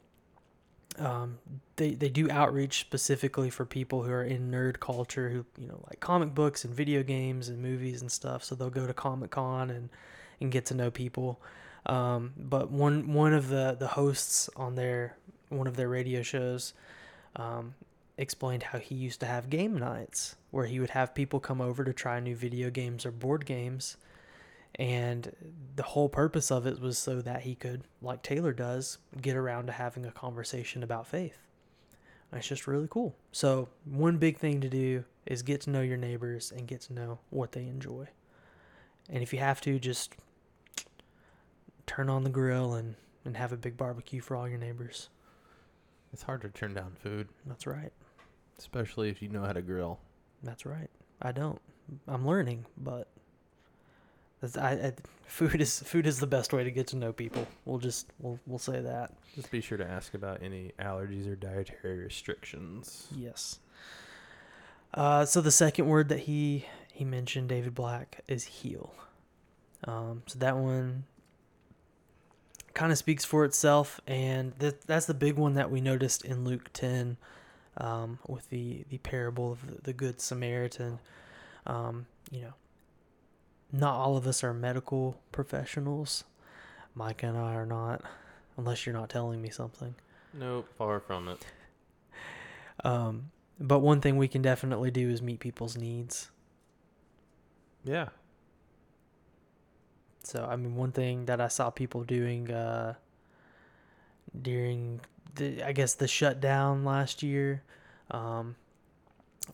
um, 0.99 1.39
they, 1.77 1.95
they 1.95 2.09
do 2.09 2.31
outreach 2.31 2.81
specifically 2.81 3.49
for 3.49 3.65
people 3.65 4.03
who 4.03 4.13
are 4.13 4.25
in 4.25 4.51
nerd 4.51 4.81
culture 4.81 5.31
who 5.31 5.47
you 5.59 5.69
know 5.69 5.81
like 5.89 6.01
comic 6.01 6.35
books 6.35 6.65
and 6.65 6.75
video 6.75 7.03
games 7.03 7.49
and 7.49 7.61
movies 7.61 8.01
and 8.01 8.11
stuff. 8.11 8.45
So 8.45 8.55
they'll 8.55 8.71
go 8.71 8.87
to 8.87 8.95
comic 8.95 9.31
con 9.31 9.71
and 9.71 9.89
and 10.41 10.51
get 10.53 10.67
to 10.67 10.75
know 10.75 10.91
people. 10.91 11.41
Um, 11.87 12.33
but 12.37 12.71
one 12.71 13.13
one 13.15 13.33
of 13.33 13.49
the 13.49 13.77
the 13.79 13.89
hosts 13.89 14.51
on 14.57 14.75
their 14.75 15.17
one 15.49 15.67
of 15.67 15.77
their 15.77 15.89
radio 15.89 16.23
shows 16.23 16.75
um, 17.37 17.75
explained 18.19 18.65
how 18.65 18.79
he 18.79 18.95
used 18.95 19.21
to 19.21 19.27
have 19.27 19.49
game 19.49 19.79
nights 19.79 20.37
where 20.51 20.67
he 20.67 20.81
would 20.81 20.91
have 20.91 21.15
people 21.15 21.41
come 21.41 21.61
over 21.61 21.85
to 21.85 21.93
try 21.93 22.21
new 22.21 22.35
video 22.35 22.71
games 22.71 23.07
or 23.07 23.11
board 23.11 23.47
games. 23.47 23.97
And 24.77 25.35
the 25.77 25.83
whole 25.83 26.09
purpose 26.09 26.51
of 26.51 26.67
it 26.67 26.81
was 26.81 26.97
so 26.97 27.21
that 27.23 27.43
he 27.43 27.55
could 27.55 27.83
like 28.01 28.23
tailor 28.23 28.53
does 28.53 28.99
get 29.21 29.37
around 29.37 29.67
to 29.67 29.73
having 29.73 30.07
a 30.07 30.13
conversation 30.13 30.83
about 30.83 31.07
faith. 31.07 31.39
It's 32.33 32.47
just 32.47 32.67
really 32.69 32.87
cool. 32.89 33.17
So 33.33 33.69
one 33.85 34.19
big 34.19 34.39
thing 34.39 34.61
to 34.61 34.69
do 34.69 35.05
is 35.27 35.43
get 35.43 35.63
to 35.63 35.71
know 35.71 35.83
your 35.83 35.97
neighbors 35.97 36.53
and 36.53 36.67
get 36.67 36.81
to 36.83 36.93
know 36.93 37.19
what 37.31 37.53
they 37.53 37.67
enjoy. 37.67 38.09
And 39.09 39.23
if 39.23 39.33
you 39.33 39.41
have 39.41 39.61
to 39.63 39.81
just 39.81 40.15
turn 41.91 42.09
on 42.09 42.23
the 42.23 42.31
grill 42.31 42.75
and, 42.75 42.95
and 43.25 43.37
have 43.37 43.53
a 43.53 43.57
big 43.57 43.77
barbecue 43.77 44.21
for 44.21 44.37
all 44.37 44.49
your 44.49 44.59
neighbors. 44.59 45.09
It's 46.13 46.23
hard 46.23 46.43
to 46.43 46.49
turn 46.49 46.73
down 46.73 46.93
food, 47.03 47.29
that's 47.47 47.67
right. 47.67 47.93
Especially 48.59 49.09
if 49.09 49.21
you 49.21 49.29
know 49.29 49.43
how 49.43 49.53
to 49.53 49.63
grill. 49.63 49.99
That's 50.43 50.65
right 50.67 50.91
i 51.23 51.33
don't 51.33 51.61
i'm 52.09 52.27
learning 52.27 52.65
but 52.77 53.09
that's, 54.41 54.57
I, 54.57 54.71
I 54.73 54.93
food 55.27 55.61
is 55.61 55.81
food 55.81 56.07
is 56.07 56.19
the 56.19 56.27
best 56.27 56.53
way 56.53 56.65
to 56.65 56.71
get 56.71 56.87
to 56.89 56.97
know 56.97 57.13
people 57.13 57.47
we'll 57.65 57.79
just 57.79 58.07
we'll, 58.19 58.39
we'll 58.47 58.59
say 58.59 58.81
that 58.81 59.13
Just 59.35 59.51
be 59.51 59.61
sure 59.61 59.79
to 59.79 59.87
ask 59.87 60.15
about 60.15 60.43
any 60.43 60.73
allergies 60.81 61.31
or 61.31 61.37
dietary 61.37 61.99
restrictions. 61.99 63.07
Yes. 63.15 63.61
Uh, 64.93 65.25
so 65.25 65.41
the 65.41 65.53
second 65.53 65.87
word 65.87 66.09
that 66.09 66.21
he 66.21 66.67
he 66.93 67.05
mentioned, 67.05 67.49
David 67.49 67.75
Black, 67.75 68.23
is 68.27 68.45
heal. 68.45 68.93
Um, 69.85 70.23
so 70.27 70.39
that 70.41 70.57
one 70.57 71.05
kind 72.75 72.91
of 72.91 72.99
speaks 72.99 73.25
for 73.25 73.45
itself, 73.45 74.01
and 74.07 74.53
that 74.59 74.83
that's 74.83 75.07
the 75.07 75.15
big 75.15 75.37
one 75.37 75.55
that 75.55 75.71
we 75.71 75.81
noticed 75.81 76.25
in 76.25 76.45
Luke 76.45 76.71
ten, 76.73 77.17
um, 77.77 78.19
with 78.27 78.49
the 78.51 78.85
the 78.89 78.99
parable 78.99 79.53
of 79.53 79.67
the, 79.67 79.83
the 79.83 79.93
good 79.93 80.21
Samaritan. 80.21 80.99
Um, 81.67 82.07
you 82.31 82.43
know, 82.43 82.55
not 83.73 83.95
all 83.95 84.17
of 84.17 84.27
us 84.27 84.43
are 84.43 84.55
medical 84.55 85.21
professionals. 85.33 86.25
Mike 86.95 87.23
and 87.23 87.39
I 87.39 87.55
are 87.55 87.67
not, 87.67 88.03
unless 88.57 88.85
you're 88.85 88.95
not 88.95 89.09
telling 89.09 89.41
me 89.41 89.51
something. 89.51 89.95
Nope, 90.35 90.69
far 90.77 91.01
from 91.01 91.29
it. 91.29 91.47
Um, 92.85 93.31
but 93.61 93.81
one 93.81 94.01
thing 94.01 94.17
we 94.17 94.29
can 94.29 94.43
definitely 94.43 94.91
do 94.91 95.09
is 95.09 95.23
meet 95.23 95.41
people's 95.41 95.77
needs. 95.77 96.31
Yeah. 97.85 98.09
So 100.25 100.47
I 100.51 100.57
mean, 100.57 100.77
one 100.77 100.93
thing 100.93 101.27
that 101.27 101.41
I 101.41 101.49
saw 101.49 101.71
people 101.71 102.05
doing 102.05 102.51
uh, 102.51 102.95
during 104.41 105.01
the 105.35 105.63
I 105.63 105.73
guess 105.73 105.95
the 105.95 106.09
shutdown 106.09 106.85
last 106.85 107.23
year 107.23 107.63
um, 108.11 108.57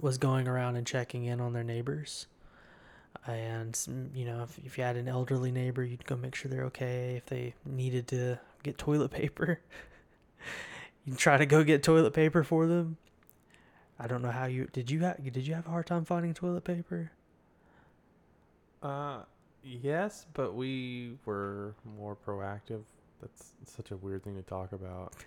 was 0.01 0.19
going 0.19 0.49
around 0.49 0.77
and 0.77 0.87
checking 0.87 1.25
in 1.25 1.41
on 1.41 1.53
their 1.53 1.65
neighbors. 1.65 2.27
And 3.27 4.11
you 4.15 4.25
know, 4.25 4.43
if, 4.43 4.59
if 4.65 4.79
you 4.79 4.85
had 4.85 4.97
an 4.97 5.09
elderly 5.09 5.51
neighbor, 5.51 5.83
you'd 5.83 6.07
go 6.07 6.17
make 6.17 6.35
sure 6.35 6.51
they're 6.51 6.65
okay. 6.65 7.17
If 7.17 7.27
they 7.27 7.55
needed 7.65 8.09
to 8.09 8.39
get 8.63 8.79
toilet 8.79 9.11
paper, 9.11 9.61
you'd 11.05 11.19
try 11.19 11.37
to 11.37 11.47
go 11.47 11.65
get 11.65 11.83
toilet 11.83 12.13
paper 12.13 12.45
for 12.45 12.67
them. 12.67 12.97
I 13.99 14.07
don't 14.07 14.23
know 14.23 14.31
how 14.31 14.45
you 14.45 14.69
did. 14.73 14.91
You 14.91 15.01
have 15.01 15.23
did 15.23 15.47
you 15.47 15.55
have 15.55 15.67
a 15.67 15.71
hard 15.71 15.87
time 15.87 16.05
finding 16.05 16.35
toilet 16.35 16.65
paper? 16.65 17.11
Uh, 18.83 19.21
yes, 19.65 20.27
but 20.35 20.55
we 20.55 21.15
were 21.25 21.75
more 21.99 22.17
proactive. 22.17 22.83
That's 23.21 23.53
such 23.65 23.91
a 23.91 23.97
weird 23.97 24.23
thing 24.23 24.37
to 24.37 24.43
talk 24.43 24.73
about. 24.73 25.15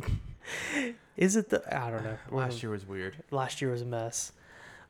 Is 1.16 1.36
it 1.36 1.48
the 1.50 1.62
I 1.76 1.90
don't 1.90 2.04
know. 2.04 2.16
Last 2.30 2.62
year 2.62 2.70
was 2.70 2.86
weird. 2.86 3.16
last 3.30 3.60
year 3.62 3.70
was 3.70 3.82
a 3.82 3.86
mess. 3.86 4.32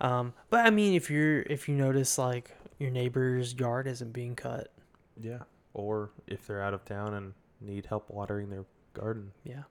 Um, 0.00 0.34
but 0.50 0.66
I 0.66 0.70
mean, 0.70 0.94
if 0.94 1.10
you're 1.10 1.40
if 1.42 1.68
you 1.68 1.74
notice 1.74 2.18
like 2.18 2.56
your 2.78 2.90
neighbor's 2.90 3.54
yard 3.54 3.86
isn't 3.86 4.12
being 4.12 4.34
cut, 4.36 4.72
Yeah. 5.20 5.40
Or 5.72 6.10
if 6.26 6.46
they're 6.46 6.62
out 6.62 6.74
of 6.74 6.84
town 6.84 7.14
and 7.14 7.32
need 7.60 7.86
help 7.86 8.10
watering 8.10 8.50
their 8.50 8.64
garden. 8.94 9.32
yeah, 9.44 9.62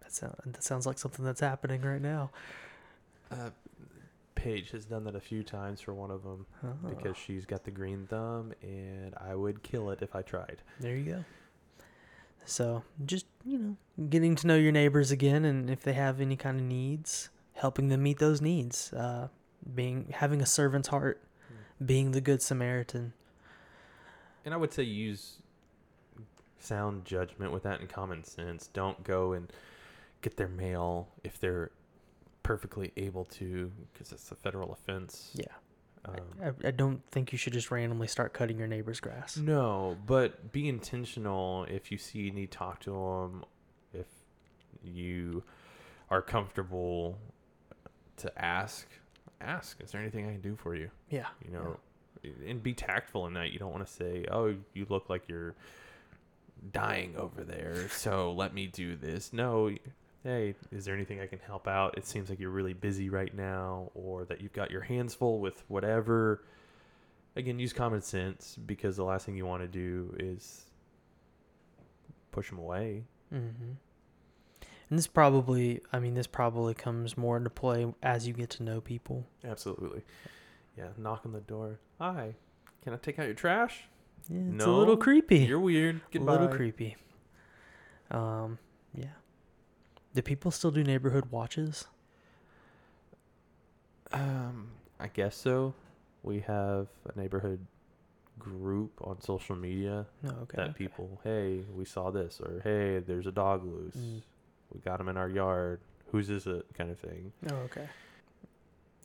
that 0.00 0.12
sounds 0.12 0.34
that 0.44 0.62
sounds 0.62 0.86
like 0.86 0.98
something 0.98 1.24
that's 1.24 1.40
happening 1.40 1.82
right 1.82 2.02
now. 2.02 2.30
Uh, 3.30 3.50
Paige 4.34 4.70
has 4.72 4.84
done 4.84 5.04
that 5.04 5.14
a 5.16 5.20
few 5.20 5.42
times 5.42 5.80
for 5.80 5.94
one 5.94 6.10
of 6.10 6.22
them 6.22 6.44
Oh, 6.64 6.88
because 6.88 7.16
she's 7.16 7.46
got 7.46 7.64
the 7.64 7.70
green 7.70 8.06
thumb, 8.08 8.52
and 8.62 9.14
I 9.20 9.34
would 9.34 9.62
kill 9.62 9.90
it 9.90 10.00
if 10.02 10.14
I 10.14 10.22
tried. 10.22 10.58
there 10.80 10.96
you 10.96 11.04
go. 11.04 11.24
So 12.44 12.82
just 13.04 13.26
you 13.44 13.58
know, 13.58 13.76
getting 14.08 14.36
to 14.36 14.46
know 14.46 14.56
your 14.56 14.72
neighbors 14.72 15.10
again, 15.10 15.44
and 15.44 15.70
if 15.70 15.82
they 15.82 15.94
have 15.94 16.20
any 16.20 16.36
kind 16.36 16.60
of 16.60 16.66
needs, 16.66 17.30
helping 17.54 17.88
them 17.88 18.02
meet 18.02 18.18
those 18.18 18.40
needs. 18.40 18.92
Uh, 18.92 19.28
being 19.74 20.12
having 20.12 20.42
a 20.42 20.46
servant's 20.46 20.88
heart, 20.88 21.22
being 21.84 22.10
the 22.10 22.20
good 22.20 22.42
Samaritan. 22.42 23.12
And 24.44 24.52
I 24.52 24.56
would 24.56 24.72
say 24.72 24.82
use 24.82 25.38
sound 26.58 27.04
judgment 27.04 27.52
with 27.52 27.62
that 27.62 27.80
and 27.80 27.88
common 27.88 28.24
sense. 28.24 28.68
Don't 28.72 29.02
go 29.04 29.32
and 29.32 29.50
get 30.20 30.36
their 30.36 30.48
mail 30.48 31.08
if 31.22 31.38
they're 31.38 31.70
perfectly 32.42 32.92
able 32.96 33.24
to, 33.24 33.72
because 33.92 34.12
it's 34.12 34.30
a 34.30 34.34
federal 34.34 34.72
offense. 34.72 35.30
Yeah, 35.34 35.46
Um, 36.06 36.14
I, 36.42 36.68
I 36.68 36.70
don't 36.70 37.00
think 37.10 37.32
you 37.32 37.38
should 37.38 37.52
just 37.52 37.70
randomly 37.70 38.06
start 38.06 38.32
cutting 38.32 38.58
your 38.58 38.68
neighbor's 38.68 39.00
grass. 39.00 39.36
No, 39.36 39.96
but 40.06 40.52
be 40.52 40.68
intentional 40.68 41.64
if 41.68 41.90
you 41.90 41.98
see 41.98 42.20
you 42.20 42.30
need 42.30 42.50
to 42.50 42.58
talk 42.58 42.80
to 42.80 42.90
them. 42.90 43.44
If 43.92 44.06
you 44.82 45.42
are 46.10 46.20
comfortable 46.20 47.18
to 48.18 48.38
ask, 48.42 48.86
ask. 49.40 49.80
Is 49.80 49.92
there 49.92 50.00
anything 50.00 50.26
I 50.28 50.32
can 50.32 50.40
do 50.40 50.56
for 50.56 50.74
you? 50.74 50.90
Yeah, 51.08 51.26
You 51.44 51.52
know, 51.52 51.76
and 52.46 52.62
be 52.62 52.74
tactful 52.74 53.26
in 53.26 53.34
that. 53.34 53.52
You 53.52 53.58
don't 53.58 53.72
want 53.72 53.86
to 53.86 53.92
say, 53.92 54.26
"Oh, 54.30 54.54
you 54.72 54.86
look 54.88 55.08
like 55.08 55.28
you're 55.28 55.54
dying 56.72 57.14
over 57.16 57.44
there, 57.44 57.88
so 57.88 58.32
let 58.32 58.52
me 58.54 58.66
do 58.66 58.96
this." 58.96 59.32
No. 59.32 59.70
Hey, 60.24 60.54
is 60.72 60.84
there 60.86 60.94
anything 60.94 61.20
I 61.20 61.26
can 61.26 61.38
help 61.38 61.68
out? 61.68 61.96
It 61.98 62.06
seems 62.06 62.30
like 62.30 62.40
you're 62.40 62.50
really 62.50 62.72
busy 62.72 63.10
right 63.10 63.32
now, 63.34 63.90
or 63.94 64.24
that 64.24 64.40
you've 64.40 64.54
got 64.54 64.70
your 64.70 64.80
hands 64.80 65.14
full 65.14 65.38
with 65.38 65.62
whatever 65.68 66.42
again 67.36 67.58
use 67.58 67.72
common 67.72 68.00
sense 68.00 68.56
because 68.64 68.96
the 68.96 69.02
last 69.04 69.26
thing 69.26 69.36
you 69.36 69.44
want 69.44 69.60
to 69.60 69.66
do 69.68 70.14
is 70.18 70.64
push 72.32 72.48
them 72.48 72.58
away 72.58 73.04
Mm-hmm. 73.32 73.72
And 74.90 74.98
this 74.98 75.06
probably, 75.08 75.80
I 75.92 75.98
mean, 75.98 76.14
this 76.14 76.26
probably 76.28 76.74
comes 76.74 77.16
more 77.16 77.36
into 77.36 77.50
play 77.50 77.92
as 78.02 78.28
you 78.28 78.34
get 78.34 78.50
to 78.50 78.62
know 78.62 78.80
people. 78.80 79.26
absolutely 79.44 80.02
yeah 80.78 80.88
knock 80.96 81.22
on 81.24 81.32
the 81.32 81.40
door 81.40 81.78
hi 82.00 82.34
can 82.82 82.92
i 82.92 82.96
take 82.96 83.18
out 83.18 83.24
your 83.26 83.34
trash 83.34 83.82
Yeah, 84.28 84.40
it's 84.54 84.64
a 84.64 84.70
little 84.70 84.96
creepy. 84.96 85.38
you're 85.38 85.58
weird 85.60 86.00
a 86.14 86.18
little 86.18 86.48
creepy. 86.48 86.96
Um, 88.10 88.58
yeah. 88.94 89.06
Do 90.14 90.22
people 90.22 90.50
still 90.50 90.70
do 90.70 90.82
neighborhood 90.84 91.26
watches? 91.30 91.86
um 94.12 94.68
i 95.00 95.08
guess 95.08 95.34
so 95.34 95.74
we 96.22 96.40
have 96.40 96.86
a 97.12 97.18
neighborhood 97.18 97.58
group 98.38 98.92
on 99.02 99.20
social 99.20 99.56
media 99.56 100.06
No, 100.22 100.30
okay. 100.42 100.56
that 100.56 100.68
okay. 100.70 100.72
people 100.74 101.20
hey 101.24 101.62
we 101.74 101.84
saw 101.84 102.10
this 102.10 102.40
or 102.40 102.60
hey 102.62 103.00
there's 103.04 103.26
a 103.26 103.32
dog 103.32 103.64
loose 103.64 103.96
Mm. 103.96 104.22
we 104.72 104.80
got 104.80 105.00
him 105.00 105.08
in 105.08 105.16
our 105.16 105.28
yard 105.28 105.80
whose 106.12 106.30
is 106.30 106.46
it 106.46 106.64
kind 106.76 106.90
of 106.90 106.98
thing 106.98 107.32
Oh, 107.50 107.54
okay. 107.64 107.88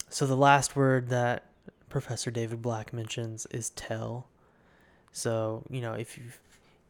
So 0.09 0.27
the 0.27 0.35
last 0.37 0.75
word 0.75 1.09
that 1.09 1.45
Professor 1.89 2.29
David 2.31 2.61
Black 2.61 2.93
mentions 2.93 3.45
is 3.51 3.69
tell. 3.71 4.27
So 5.11 5.63
you 5.69 5.81
know 5.81 5.93
if 5.93 6.17
you've 6.17 6.39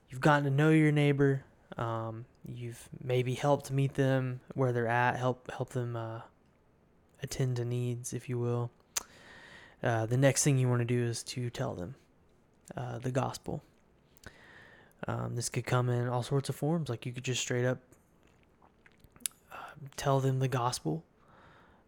you've 0.10 0.22
gotten 0.22 0.46
to 0.46 0.50
know 0.50 0.70
your 0.72 0.92
neighbor, 0.94 1.44
um, 1.78 2.26
you've 2.58 2.90
maybe 3.04 3.34
helped 3.34 3.72
meet 3.72 3.96
them 3.96 4.42
where 4.54 4.72
they're 4.72 4.88
at, 4.88 5.18
help 5.18 5.52
help 5.52 5.70
them 5.70 5.96
uh, 5.96 6.22
attend 7.22 7.58
to 7.58 7.66
needs, 7.66 8.14
if 8.14 8.30
you 8.30 8.40
will. 8.40 8.72
Uh, 9.82 10.06
the 10.06 10.18
next 10.18 10.44
thing 10.44 10.58
you 10.58 10.68
want 10.68 10.82
to 10.82 10.86
do 10.86 11.04
is 11.04 11.24
to 11.24 11.50
tell 11.50 11.74
them 11.74 11.96
uh, 12.76 13.00
the 13.00 13.12
gospel. 13.12 13.64
Um, 15.08 15.36
this 15.36 15.50
could 15.50 15.66
come 15.66 15.90
in 15.90 16.08
all 16.08 16.24
sorts 16.24 16.50
of 16.50 16.56
forms. 16.56 16.90
Like 16.90 17.06
you 17.06 17.14
could 17.14 17.24
just 17.24 17.42
straight 17.42 17.66
up 17.66 17.80
uh, 19.52 19.58
tell 19.96 20.20
them 20.20 20.40
the 20.40 20.48
gospel 20.48 21.04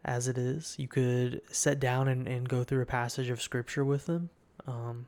as 0.06 0.28
it 0.28 0.38
is. 0.38 0.76
You 0.80 0.88
could 0.88 1.42
sit 1.52 1.80
down 1.80 2.08
and, 2.08 2.28
and 2.28 2.48
go 2.48 2.64
through 2.64 2.82
a 2.82 2.86
passage 2.86 3.30
of 3.30 3.42
scripture 3.42 3.84
with 3.84 4.06
them. 4.06 4.30
Um, 4.66 5.08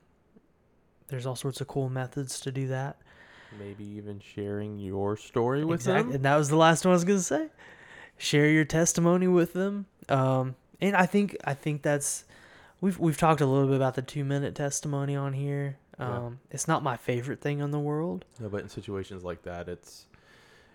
there's 1.07 1.25
all 1.25 1.35
sorts 1.35 1.61
of 1.61 1.67
cool 1.67 1.89
methods 1.89 2.39
to 2.41 2.51
do 2.51 2.67
that. 2.67 2.97
Maybe 3.59 3.83
even 3.83 4.19
sharing 4.19 4.79
your 4.79 5.17
story 5.17 5.63
with 5.63 5.81
Exact- 5.81 6.07
them 6.07 6.15
And 6.15 6.25
that 6.25 6.35
was 6.35 6.49
the 6.49 6.55
last 6.55 6.85
one 6.85 6.91
I 6.91 6.95
was 6.95 7.03
gonna 7.03 7.19
say. 7.19 7.49
Share 8.17 8.47
your 8.49 8.65
testimony 8.65 9.27
with 9.27 9.53
them. 9.53 9.85
Um, 10.09 10.55
and 10.81 10.95
I 10.95 11.05
think 11.05 11.35
I 11.45 11.53
think 11.53 11.81
that's 11.81 12.25
we've 12.81 12.99
we've 12.99 13.17
talked 13.17 13.41
a 13.41 13.45
little 13.45 13.67
bit 13.67 13.75
about 13.75 13.95
the 13.95 14.01
two 14.01 14.23
minute 14.23 14.55
testimony 14.55 15.15
on 15.15 15.33
here. 15.33 15.77
Yeah. 15.99 16.25
Um, 16.25 16.39
it's 16.51 16.67
not 16.67 16.83
my 16.83 16.97
favorite 16.97 17.41
thing 17.41 17.59
in 17.59 17.71
the 17.71 17.79
world. 17.79 18.25
No, 18.39 18.49
but 18.49 18.61
in 18.61 18.69
situations 18.69 19.23
like 19.23 19.43
that, 19.43 19.67
it's 19.69 20.07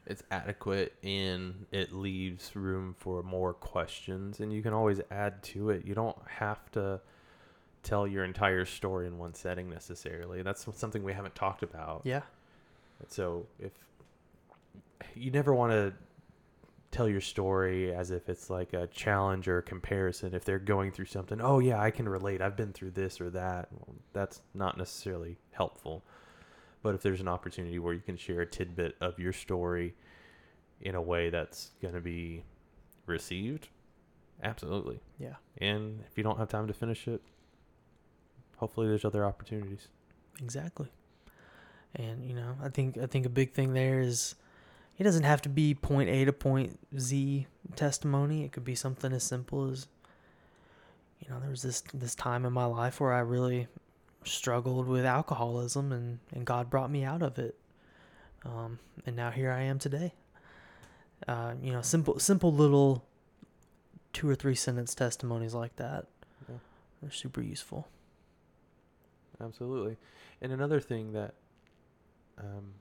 it's 0.07 0.23
adequate 0.31 0.95
and 1.03 1.67
it 1.71 1.93
leaves 1.93 2.57
room 2.57 2.95
for 2.99 3.23
more 3.23 3.53
questions, 3.53 4.41
and 4.41 4.53
you 4.53 4.63
can 4.63 4.73
always 4.73 5.01
add 5.11 5.43
to 5.43 5.71
it. 5.71 5.85
You 5.85 5.95
don't 5.95 6.17
have 6.27 6.71
to 6.73 7.01
tell 7.83 8.07
your 8.07 8.25
entire 8.25 8.65
story 8.65 9.07
in 9.07 9.19
one 9.19 9.35
setting 9.35 9.69
necessarily. 9.69 10.43
That's 10.43 10.67
something 10.77 11.03
we 11.03 11.13
haven't 11.13 11.35
talked 11.35 11.63
about. 11.63 12.03
Yeah. 12.05 12.23
So 13.07 13.47
if 13.59 13.73
you 15.15 15.31
never 15.31 15.55
want 15.55 15.73
to 15.73 15.95
tell 16.91 17.09
your 17.09 17.21
story 17.21 17.95
as 17.95 18.11
if 18.11 18.29
it's 18.29 18.51
like 18.51 18.73
a 18.73 18.87
challenge 18.89 19.47
or 19.49 19.59
a 19.59 19.63
comparison, 19.63 20.35
if 20.35 20.45
they're 20.45 20.59
going 20.59 20.91
through 20.91 21.05
something, 21.07 21.41
oh 21.41 21.59
yeah, 21.59 21.81
I 21.81 21.91
can 21.91 22.09
relate. 22.09 22.41
I've 22.41 22.57
been 22.57 22.73
through 22.73 22.93
this 22.93 23.21
or 23.21 23.31
that. 23.31 23.69
Well, 23.73 23.97
that's 24.13 24.43
not 24.55 24.77
necessarily 24.77 25.39
helpful. 25.53 26.05
But 26.83 26.95
if 26.95 27.03
there's 27.03 27.21
an 27.21 27.29
opportunity 27.29 27.79
where 27.79 27.95
you 27.95 28.01
can 28.01 28.17
share 28.17 28.41
a 28.41 28.47
tidbit 28.47 28.97
of 29.01 29.19
your 29.19 29.33
story 29.33 29.95
in 30.81 30.95
a 30.95 31.03
way 31.03 31.29
that's 31.31 31.71
going 31.83 31.95
to 31.95 32.01
be 32.01 32.45
received, 33.07 33.69
absolutely. 34.43 35.01
Yeah. 35.19 35.35
And 35.59 36.05
if 36.09 36.17
you 36.17 36.23
don't 36.23 36.39
have 36.39 36.49
time 36.49 36.67
to 36.69 36.73
finish 36.73 37.09
it, 37.09 37.21
hopefully 38.57 38.87
there's 38.87 39.05
other 39.05 39.25
opportunities. 39.25 39.89
Exactly. 40.41 40.89
And 41.99 42.25
you 42.25 42.35
know, 42.35 42.55
I 42.63 42.69
think 42.69 42.97
I 42.97 43.07
think 43.07 43.27
a 43.27 43.31
big 43.31 43.53
thing 43.53 43.75
there 43.75 44.01
is 44.01 44.37
it 44.97 45.05
doesn't 45.05 45.25
have 45.25 45.43
to 45.43 45.49
be 45.49 45.75
point 45.75 46.09
A 46.09 46.25
to 46.25 46.33
point 46.33 46.79
Z 46.99 47.47
testimony. 47.77 48.45
It 48.45 48.53
could 48.53 48.65
be 48.65 48.75
something 48.75 49.13
as 49.13 49.25
simple 49.25 49.71
as 49.71 49.89
you 51.21 51.29
know, 51.31 51.41
there 51.41 51.51
was 51.51 51.63
this 51.63 51.83
this 51.93 52.15
time 52.15 52.45
in 52.45 52.53
my 52.53 52.65
life 52.65 53.01
where 53.01 53.13
I 53.13 53.21
really 53.21 53.67
struggled 54.25 54.87
with 54.87 55.05
alcoholism 55.05 55.93
and, 55.93 56.19
and 56.33 56.45
God 56.45 56.71
brought 56.71 56.91
me 56.91 57.05
out 57.05 57.23
of 57.23 57.39
it. 57.39 57.57
Um, 58.45 58.79
and 59.07 59.17
now 59.17 59.31
here 59.31 59.51
I 59.51 59.63
am 59.63 59.79
today. 59.79 60.15
Uh, 61.27 61.55
you 61.61 61.73
know, 61.73 61.83
simple 61.83 62.19
simple 62.19 62.53
little 62.53 63.05
two 64.13 64.29
or 64.29 64.35
three 64.35 64.55
sentence 64.55 64.95
testimonies 64.95 65.55
like 65.55 65.75
that. 65.77 66.07
Yeah. 66.49 66.57
They're 67.03 67.11
super 67.11 67.43
useful. 67.43 67.89
Absolutely. 69.41 69.97
And 70.41 70.53
another 70.53 70.81
thing 70.81 71.13
that 71.13 71.35
um, 72.39 72.75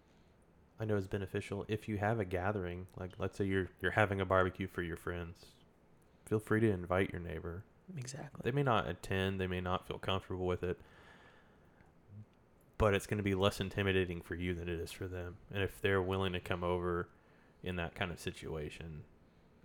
I 0.80 0.86
know 0.86 0.96
is 0.96 1.08
beneficial 1.08 1.66
if 1.68 1.88
you 1.88 1.98
have 1.98 2.20
a 2.20 2.26
gathering, 2.26 2.88
like 2.98 3.12
let's 3.18 3.38
say 3.38 3.46
you're 3.46 3.68
you're 3.82 3.92
having 3.92 4.22
a 4.22 4.26
barbecue 4.26 4.68
for 4.68 4.82
your 4.82 4.98
friends, 4.98 5.38
feel 6.26 6.40
free 6.40 6.60
to 6.62 6.70
invite 6.70 7.12
your 7.12 7.22
neighbor. 7.22 7.64
Exactly. 7.98 8.42
They 8.44 8.52
may 8.52 8.64
not 8.64 8.88
attend, 8.90 9.40
they 9.40 9.48
may 9.48 9.62
not 9.62 9.88
feel 9.88 9.98
comfortable 9.98 10.46
with 10.46 10.62
it, 10.64 10.78
but 12.78 12.94
it's 12.94 13.08
going 13.08 13.18
to 13.18 13.24
be 13.24 13.34
less 13.34 13.60
intimidating 13.62 14.22
for 14.22 14.36
you 14.36 14.54
than 14.54 14.68
it 14.68 14.80
is 14.80 14.92
for 14.92 15.08
them. 15.08 15.38
And 15.54 15.64
if 15.64 15.82
they're 15.82 16.02
willing 16.02 16.34
to 16.34 16.40
come 16.42 16.64
over 16.64 17.08
in 17.64 17.78
that 17.78 17.96
kind 17.96 18.12
of 18.12 18.20
situation, 18.20 19.04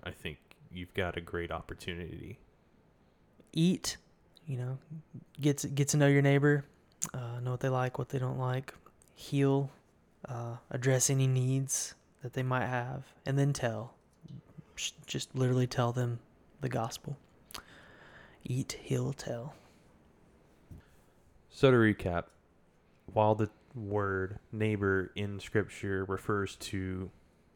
I 0.05 0.13
think 0.13 0.39
you've 0.73 0.95
got 0.95 1.17
a 1.17 1.21
great 1.21 1.51
opportunity. 1.51 2.39
eat 3.53 3.97
you 4.47 4.57
know 4.57 4.79
get 5.41 5.59
to, 5.59 5.69
get 5.69 5.89
to 5.89 5.97
know 5.97 6.07
your 6.07 6.23
neighbor 6.23 6.65
uh, 7.15 7.41
know 7.43 7.53
what 7.53 7.61
they 7.61 7.69
like 7.69 7.99
what 7.99 8.09
they 8.09 8.19
don't 8.19 8.39
like 8.39 8.73
heal 9.15 9.71
uh, 10.29 10.57
address 10.71 11.11
any 11.11 11.27
needs 11.27 11.95
that 12.23 12.33
they 12.33 12.43
might 12.43 12.67
have 12.67 13.05
and 13.27 13.39
then 13.39 13.53
tell. 13.53 13.95
Just 15.07 15.35
literally 15.35 15.67
tell 15.67 15.93
them 15.93 16.19
the 16.61 16.69
gospel 16.69 17.19
eat 18.45 18.79
heal 18.83 19.13
tell 19.13 19.55
So 21.51 21.71
to 21.71 21.77
recap, 21.77 22.25
while 23.13 23.35
the 23.35 23.51
word 23.75 24.39
neighbor 24.53 25.13
in 25.17 25.39
scripture 25.41 26.05
refers 26.05 26.57
to 26.57 27.11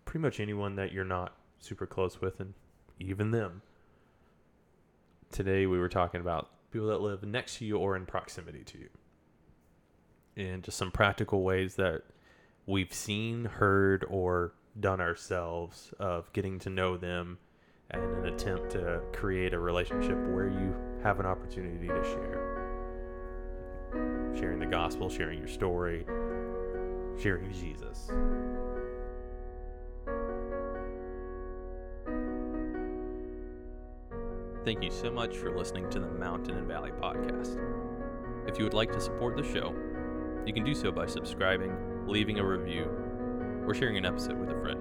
pretty 0.05 0.23
much 0.23 0.41
anyone 0.41 0.77
that 0.77 0.93
you're 0.93 1.05
not 1.05 1.35
super 1.59 1.87
close 1.87 2.21
with 2.21 2.41
and 2.41 2.55
even 2.99 3.31
them. 3.31 3.63
Today 5.31 5.67
we 5.67 5.79
were 5.79 5.89
talking 5.89 6.21
about 6.21 6.51
people 6.71 6.89
that 6.89 7.01
live 7.01 7.23
next 7.25 7.59
to 7.59 7.65
you 7.65 7.77
or 7.77 7.97
in 7.97 8.07
proximity 8.07 8.63
to 8.65 8.79
you. 8.79 8.89
And 10.37 10.63
just 10.63 10.79
some 10.79 10.91
practical 10.91 11.43
ways 11.43 11.75
that 11.77 12.03
we've 12.67 12.93
seen, 12.93 13.45
heard, 13.45 14.05
or 14.09 14.53
done 14.79 15.01
ourselves 15.01 15.95
of 15.99 16.33
getting 16.33 16.59
to 16.59 16.69
know 16.69 16.97
them 16.97 17.39
and 17.91 18.03
an 18.03 18.35
attempt 18.35 18.71
to 18.73 19.01
create 19.13 19.55
a 19.55 19.59
relationship 19.59 20.19
where 20.29 20.49
you 20.49 20.75
have 21.03 21.21
an 21.21 21.27
opportunity 21.27 21.87
to 21.87 22.03
share. 22.05 22.53
Sharing 24.37 24.59
the 24.59 24.67
gospel, 24.67 25.09
sharing 25.09 25.39
your 25.39 25.49
story, 25.49 26.05
sharing 27.19 27.53
Jesus. 27.53 28.11
Thank 34.65 34.83
you 34.83 34.91
so 34.91 35.13
much 35.13 35.37
for 35.37 35.57
listening 35.57 35.89
to 35.91 36.01
the 36.01 36.09
Mountain 36.09 36.57
and 36.59 36.67
Valley 36.67 36.91
podcast. 36.91 37.61
If 38.49 38.59
you 38.59 38.65
would 38.65 38.75
like 38.75 38.91
to 38.93 39.01
support 39.01 39.37
the 39.37 39.45
show, 39.45 39.73
you 40.45 40.53
can 40.53 40.65
do 40.65 40.75
so 40.75 40.91
by 40.91 41.07
subscribing, 41.07 41.96
leaving 42.07 42.39
a 42.39 42.45
review, 42.45 42.89
or 43.67 43.75
sharing 43.75 43.97
an 43.97 44.07
episode 44.07 44.39
with 44.39 44.51
a 44.51 44.61
friend. 44.61 44.81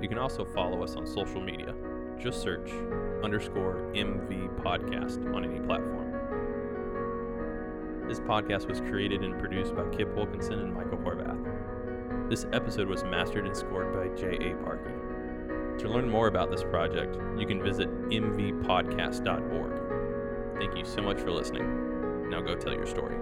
You 0.00 0.08
can 0.08 0.18
also 0.18 0.44
follow 0.44 0.82
us 0.82 0.96
on 0.96 1.06
social 1.06 1.40
media. 1.40 1.74
Just 2.18 2.42
search 2.42 2.70
underscore 3.22 3.90
MV 3.94 4.62
podcast 4.62 5.24
on 5.34 5.44
any 5.44 5.60
platform. 5.60 6.12
This 8.06 8.20
podcast 8.20 8.68
was 8.68 8.80
created 8.80 9.22
and 9.22 9.38
produced 9.38 9.74
by 9.74 9.88
Kip 9.88 10.14
Wilkinson 10.14 10.58
and 10.58 10.74
Michael 10.74 10.98
Horvath. 10.98 12.28
This 12.28 12.46
episode 12.52 12.88
was 12.88 13.02
mastered 13.04 13.46
and 13.46 13.56
scored 13.56 13.94
by 13.94 14.08
J.A. 14.14 14.54
Parkey. 14.62 15.78
To 15.78 15.88
learn 15.88 16.08
more 16.08 16.28
about 16.28 16.50
this 16.50 16.62
project, 16.62 17.16
you 17.38 17.46
can 17.46 17.62
visit 17.62 17.88
mvpodcast.org. 18.10 20.58
Thank 20.58 20.76
you 20.76 20.84
so 20.84 21.02
much 21.02 21.20
for 21.20 21.32
listening. 21.32 22.28
Now 22.30 22.40
go 22.40 22.54
tell 22.54 22.74
your 22.74 22.86
story. 22.86 23.16